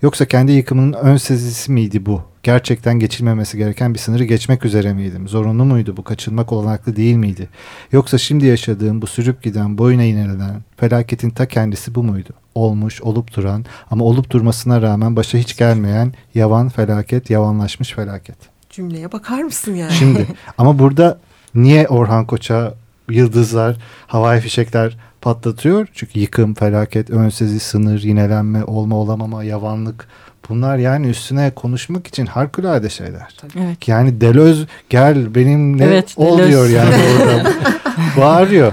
Yoksa 0.02 0.24
kendi 0.24 0.52
yıkımının 0.52 0.92
ön 0.92 1.16
sezisi 1.16 1.72
miydi 1.72 2.06
bu? 2.06 2.22
Gerçekten 2.42 2.98
geçilmemesi 2.98 3.58
gereken 3.58 3.94
bir 3.94 3.98
sınırı 3.98 4.24
geçmek 4.24 4.64
üzere 4.64 4.92
miydim? 4.92 5.28
Zorunlu 5.28 5.64
muydu 5.64 5.96
bu? 5.96 6.04
Kaçınmak 6.04 6.52
olanaklı 6.52 6.96
değil 6.96 7.16
miydi? 7.16 7.48
Yoksa 7.92 8.18
şimdi 8.18 8.46
yaşadığım 8.46 9.02
bu 9.02 9.06
sürüp 9.06 9.42
giden, 9.42 9.78
boyuna 9.78 10.02
inerilen 10.02 10.62
felaketin 10.76 11.30
ta 11.30 11.46
kendisi 11.46 11.94
bu 11.94 12.02
muydu? 12.02 12.30
Olmuş, 12.54 13.02
olup 13.02 13.36
duran 13.36 13.64
ama 13.90 14.04
olup 14.04 14.30
durmasına 14.30 14.82
rağmen 14.82 15.16
başa 15.16 15.38
hiç 15.38 15.56
gelmeyen 15.56 16.12
yavan 16.34 16.68
felaket, 16.68 17.30
yavanlaşmış 17.30 17.92
felaket. 17.92 18.36
Cümleye 18.70 19.12
bakar 19.12 19.42
mısın 19.42 19.74
yani? 19.74 19.92
Şimdi 19.92 20.26
ama 20.58 20.78
burada 20.78 21.18
niye 21.54 21.88
Orhan 21.88 22.26
Koç'a 22.26 22.74
yıldızlar, 23.10 23.76
havai 24.06 24.40
fişekler 24.40 24.96
patlatıyor? 25.20 25.86
Çünkü 25.94 26.18
yıkım, 26.20 26.54
felaket, 26.54 27.10
önsezi, 27.10 27.60
sınır, 27.60 28.02
yinelenme, 28.02 28.64
olma 28.64 28.96
olamama, 28.96 29.44
yavanlık 29.44 30.08
bunlar 30.48 30.76
yani 30.78 31.06
üstüne 31.06 31.50
konuşmak 31.50 32.06
için 32.06 32.26
harikulade 32.26 32.88
şeyler. 32.90 33.36
Evet. 33.58 33.88
Yani 33.88 34.20
Delöz 34.20 34.66
gel 34.90 35.34
benimle 35.34 35.84
Evet, 35.84 36.14
ol 36.16 36.38
Deleuze. 36.38 36.50
diyor 36.50 36.68
yani 36.68 36.94
orada. 37.20 37.52
Bağırıyor 38.16 38.72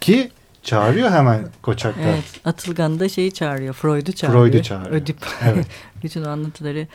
ki 0.00 0.30
çağırıyor 0.62 1.10
hemen 1.10 1.40
Koçak'ta. 1.62 2.00
Evet. 2.00 2.24
Atılgan 2.44 3.00
da 3.00 3.08
şeyi 3.08 3.32
çağırıyor. 3.32 3.74
Freud'u 3.74 4.12
çağırıyor. 4.12 4.44
Freud'u 4.48 4.62
çağırıyor. 4.62 4.92
Ödip. 5.02 5.16
Evet. 5.44 5.66
Bütün 6.04 6.24
anlatıları 6.24 6.86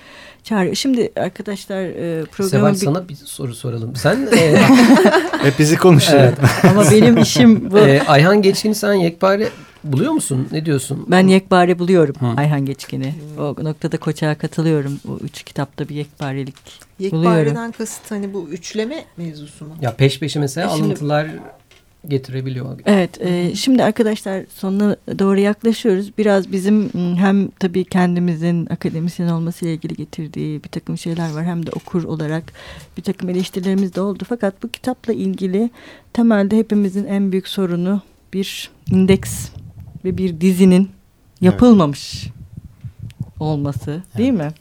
çağırıyor. 0.44 0.76
Şimdi 0.76 1.12
arkadaşlar 1.16 1.82
e, 1.84 2.26
programı 2.26 2.50
Seval 2.50 2.72
bir- 2.74 2.78
sana 2.78 3.10
bir 3.10 3.16
soru 3.16 3.56
soralım. 3.56 3.96
Sen 3.96 4.28
e, 4.38 4.58
Hep 5.42 5.60
bizi 5.60 5.78
konuşuyor. 5.78 6.20
Evet. 6.24 6.38
ama 6.72 6.92
benim 6.92 7.18
işim 7.18 7.72
bu. 7.72 7.80
e, 7.80 8.02
Ayhan 8.08 8.42
Geçkin'i 8.42 8.76
sen 8.76 8.94
yekpare 8.94 9.50
buluyor 9.84 10.12
musun? 10.12 10.48
Ne 10.52 10.66
diyorsun? 10.66 11.06
Ben 11.08 11.28
yekpare 11.28 11.80
buluyorum 11.80 12.16
Hı. 12.20 12.26
Ayhan 12.38 12.66
Geçkin'i. 12.66 13.16
O 13.40 13.56
noktada 13.64 13.98
Koçak'a 13.98 14.36
katılıyorum. 14.42 15.00
O 15.10 15.18
üç 15.24 15.44
kitapta 15.44 15.90
bir 15.90 15.96
yekparelik 15.96 16.56
buluyorum. 17.00 17.24
Yekpareden 17.38 17.72
kasıt 17.72 18.12
hani 18.12 18.34
bu 18.34 18.50
üçleme 18.50 19.06
mevzusu 19.18 19.66
mu? 19.66 19.76
Ya 19.82 19.96
peş 19.96 20.20
peşe 20.20 20.40
mesela 20.40 20.68
E 20.68 20.70
şimdi- 20.76 20.86
alıntılar 20.86 21.28
getirebiliyor. 22.10 22.80
Evet, 22.86 23.22
e, 23.22 23.56
şimdi 23.56 23.84
arkadaşlar 23.84 24.44
sonuna 24.56 24.96
doğru 25.20 25.40
yaklaşıyoruz. 25.40 26.18
Biraz 26.18 26.52
bizim 26.52 26.76
m, 26.94 27.16
hem 27.16 27.48
tabii 27.48 27.84
kendimizin 27.84 28.66
akademisyen 28.66 29.28
olmasıyla 29.28 29.74
ilgili 29.74 29.96
getirdiği 29.96 30.64
bir 30.64 30.70
takım 30.70 30.98
şeyler 30.98 31.34
var. 31.34 31.46
Hem 31.46 31.66
de 31.66 31.72
okur 31.72 32.04
olarak 32.04 32.44
bir 32.98 33.04
takım 33.04 33.30
eleştirilerimiz 33.30 33.96
de 33.96 34.02
oldu. 34.02 34.24
Fakat 34.30 34.64
bu 34.64 34.70
kitapla 34.70 35.14
ilgili 35.14 35.70
temelde 36.14 36.58
hepimizin 36.58 37.06
en 37.06 37.32
büyük 37.32 37.48
sorunu 37.48 38.02
bir 38.34 38.72
indeks 38.92 39.50
ve 40.06 40.18
bir 40.18 40.42
dizinin 40.42 40.90
yapılmamış 41.42 42.28
olması 43.40 44.04
değil 44.18 44.32
mi? 44.32 44.52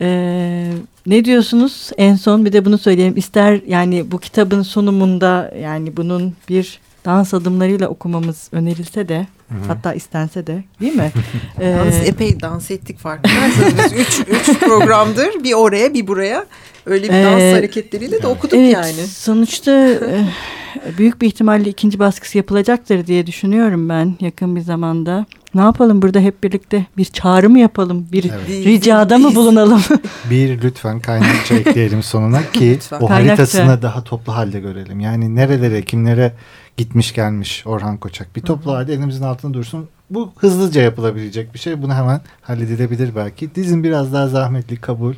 Ee, 0.00 0.72
ne 1.06 1.24
diyorsunuz? 1.24 1.90
En 1.96 2.14
son 2.14 2.44
bir 2.44 2.52
de 2.52 2.64
bunu 2.64 2.78
söyleyeyim. 2.78 3.14
İster 3.16 3.60
yani 3.66 4.10
bu 4.10 4.18
kitabın 4.18 4.62
sunumunda 4.62 5.52
yani 5.62 5.96
bunun 5.96 6.34
bir 6.48 6.78
dans 7.04 7.34
adımlarıyla 7.34 7.88
okumamız 7.88 8.48
önerilse 8.52 9.08
de 9.08 9.26
hatta 9.66 9.94
istense 9.94 10.46
de 10.46 10.64
değil 10.80 10.94
mi? 10.94 11.12
Ee, 11.60 11.66
Yalnız 11.68 11.94
epey 12.08 12.40
dans 12.40 12.70
ettik 12.70 12.98
farkındaysanız 12.98 13.74
biz 13.84 13.92
üç, 13.92 14.20
üç 14.28 14.58
programdır 14.58 15.28
bir 15.44 15.52
oraya 15.52 15.94
bir 15.94 16.06
buraya 16.06 16.46
öyle 16.86 17.04
bir 17.04 17.24
dans 17.24 17.40
Ee, 17.40 17.52
hareketleriyle 17.52 18.22
de 18.22 18.26
okuduk 18.26 18.54
evet, 18.54 18.72
yani. 18.74 19.06
sonuçta 19.06 19.72
e, 19.88 20.24
büyük 20.98 21.22
bir 21.22 21.26
ihtimalle 21.26 21.70
ikinci 21.70 21.98
baskısı 21.98 22.38
yapılacaktır 22.38 23.06
diye 23.06 23.26
düşünüyorum 23.26 23.88
ben 23.88 24.14
yakın 24.20 24.56
bir 24.56 24.60
zamanda. 24.60 25.26
Ne 25.56 25.62
yapalım 25.62 26.02
burada 26.02 26.20
hep 26.20 26.42
birlikte 26.42 26.86
bir 26.96 27.04
çağrı 27.04 27.50
mı 27.50 27.58
yapalım? 27.58 28.06
Bir 28.12 28.30
Evet. 28.30 28.48
Ricada 28.66 29.18
mı 29.18 29.34
bulunalım? 29.34 29.80
Bir 30.30 30.62
lütfen 30.62 31.00
kaynakça 31.00 31.54
ekleyelim 31.54 32.02
sonuna 32.02 32.42
ki 32.52 32.70
Lütfen. 32.70 32.96
o 33.00 33.06
Kaynakça. 33.06 33.32
haritasını 33.32 33.82
daha 33.82 34.04
toplu 34.04 34.34
halde 34.36 34.60
görelim. 34.60 35.00
Yani 35.00 35.34
nerelere 35.34 35.82
kimlere 35.82 36.32
gitmiş 36.76 37.14
gelmiş 37.14 37.62
Orhan 37.66 37.96
Koçak. 37.96 38.36
Bir 38.36 38.40
toplu 38.40 38.72
halde 38.72 38.92
elimizin 38.94 39.24
altında 39.24 39.54
dursun. 39.54 39.88
Bu 40.10 40.32
hızlıca 40.36 40.82
yapılabilecek 40.82 41.54
bir 41.54 41.58
şey. 41.58 41.82
Bunu 41.82 41.94
hemen 41.94 42.20
halledilebilir 42.42 43.16
belki. 43.16 43.54
Dizin 43.54 43.84
biraz 43.84 44.12
daha 44.12 44.28
zahmetli 44.28 44.76
kabul. 44.76 45.14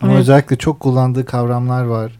Ama 0.00 0.12
Evet. 0.12 0.20
özellikle 0.20 0.56
çok 0.56 0.80
kullandığı 0.80 1.24
kavramlar 1.24 1.84
var. 1.84 2.12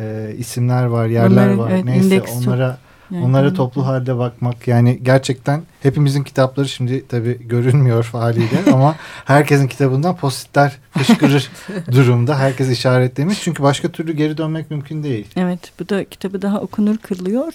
e, 0.00 0.34
isimler 0.38 0.84
var, 0.84 1.06
yerler 1.06 1.28
Onların, 1.30 1.58
var. 1.58 1.70
evet, 1.70 1.84
Neyse 1.84 2.06
indeks 2.06 2.32
çok- 2.32 2.42
onlara 2.48 2.78
Yani 3.12 3.24
onlara 3.24 3.40
anladım. 3.40 3.56
toplu 3.56 3.86
halde 3.86 4.18
bakmak 4.18 4.68
yani 4.68 4.98
gerçekten 5.02 5.62
hepimizin 5.82 6.22
kitapları 6.22 6.68
şimdi 6.68 7.06
tabii 7.08 7.48
görünmüyor 7.48 8.08
haliyle 8.12 8.58
ama 8.72 8.96
herkesin 9.24 9.68
kitabından 9.68 10.16
postitler 10.16 10.78
fışkırır 10.90 11.50
durumda. 11.92 12.38
Herkes 12.38 12.70
işaretlemiş 12.70 13.42
çünkü 13.42 13.62
başka 13.62 13.88
türlü 13.88 14.12
geri 14.12 14.38
dönmek 14.38 14.70
mümkün 14.70 15.02
değil. 15.02 15.26
Evet 15.36 15.72
bu 15.80 15.88
da 15.88 16.04
kitabı 16.04 16.42
daha 16.42 16.60
okunur 16.60 16.96
kılıyor. 16.98 17.52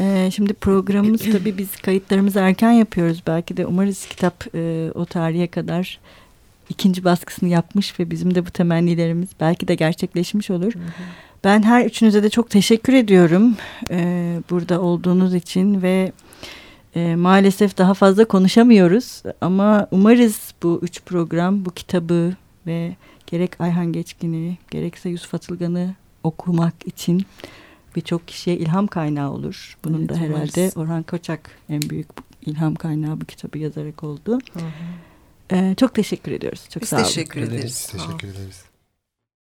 Ee, 0.00 0.30
şimdi 0.34 0.54
programımız 0.54 1.20
tabii 1.32 1.58
biz 1.58 1.76
kayıtlarımızı 1.76 2.38
erken 2.38 2.70
yapıyoruz. 2.72 3.22
Belki 3.26 3.56
de 3.56 3.66
umarız 3.66 4.06
kitap 4.06 4.54
e, 4.54 4.90
o 4.94 5.04
tarihe 5.04 5.46
kadar 5.46 5.98
ikinci 6.68 7.04
baskısını 7.04 7.48
yapmış 7.48 8.00
ve 8.00 8.10
bizim 8.10 8.34
de 8.34 8.46
bu 8.46 8.50
temennilerimiz 8.50 9.28
belki 9.40 9.68
de 9.68 9.74
gerçekleşmiş 9.74 10.50
olur. 10.50 10.72
Ben 11.44 11.62
her 11.62 11.86
üçünüze 11.86 12.22
de 12.22 12.30
çok 12.30 12.50
teşekkür 12.50 12.92
ediyorum 12.92 13.56
e, 13.90 14.38
burada 14.50 14.80
olduğunuz 14.80 15.34
için 15.34 15.82
ve 15.82 16.12
e, 16.94 17.16
maalesef 17.16 17.78
daha 17.78 17.94
fazla 17.94 18.24
konuşamıyoruz 18.24 19.22
ama 19.40 19.88
umarız 19.90 20.54
bu 20.62 20.80
üç 20.82 21.02
program 21.02 21.64
bu 21.64 21.70
kitabı 21.70 22.34
ve 22.66 22.96
gerek 23.26 23.60
Ayhan 23.60 23.92
Geçkin'i 23.92 24.58
gerekse 24.70 25.08
Yusuf 25.08 25.34
Atılgan'ı 25.34 25.94
okumak 26.24 26.74
için 26.86 27.26
birçok 27.96 28.28
kişiye 28.28 28.56
ilham 28.56 28.86
kaynağı 28.86 29.30
olur. 29.30 29.76
Bunun 29.84 29.98
Evet, 29.98 30.08
da 30.08 30.16
herhalde 30.16 30.60
umarız. 30.60 30.76
Orhan 30.76 31.02
Koçak 31.02 31.50
en 31.68 31.82
büyük 31.82 32.08
ilham 32.46 32.74
kaynağı 32.74 33.20
bu 33.20 33.24
kitabı 33.24 33.58
yazarak 33.58 34.04
oldu. 34.04 34.38
Hı 34.52 34.58
hı. 34.58 35.56
E, 35.56 35.74
çok 35.74 35.94
teşekkür 35.94 36.32
ediyoruz. 36.32 36.66
Çok 36.70 36.82
Biz 36.82 36.88
sağ 36.88 36.96
olun. 36.96 37.04
teşekkür 37.04 37.40
Teşekkür 37.40 37.56
ederiz. 37.56 37.86
Teşekkür 37.92 38.28
ederiz. 38.28 38.69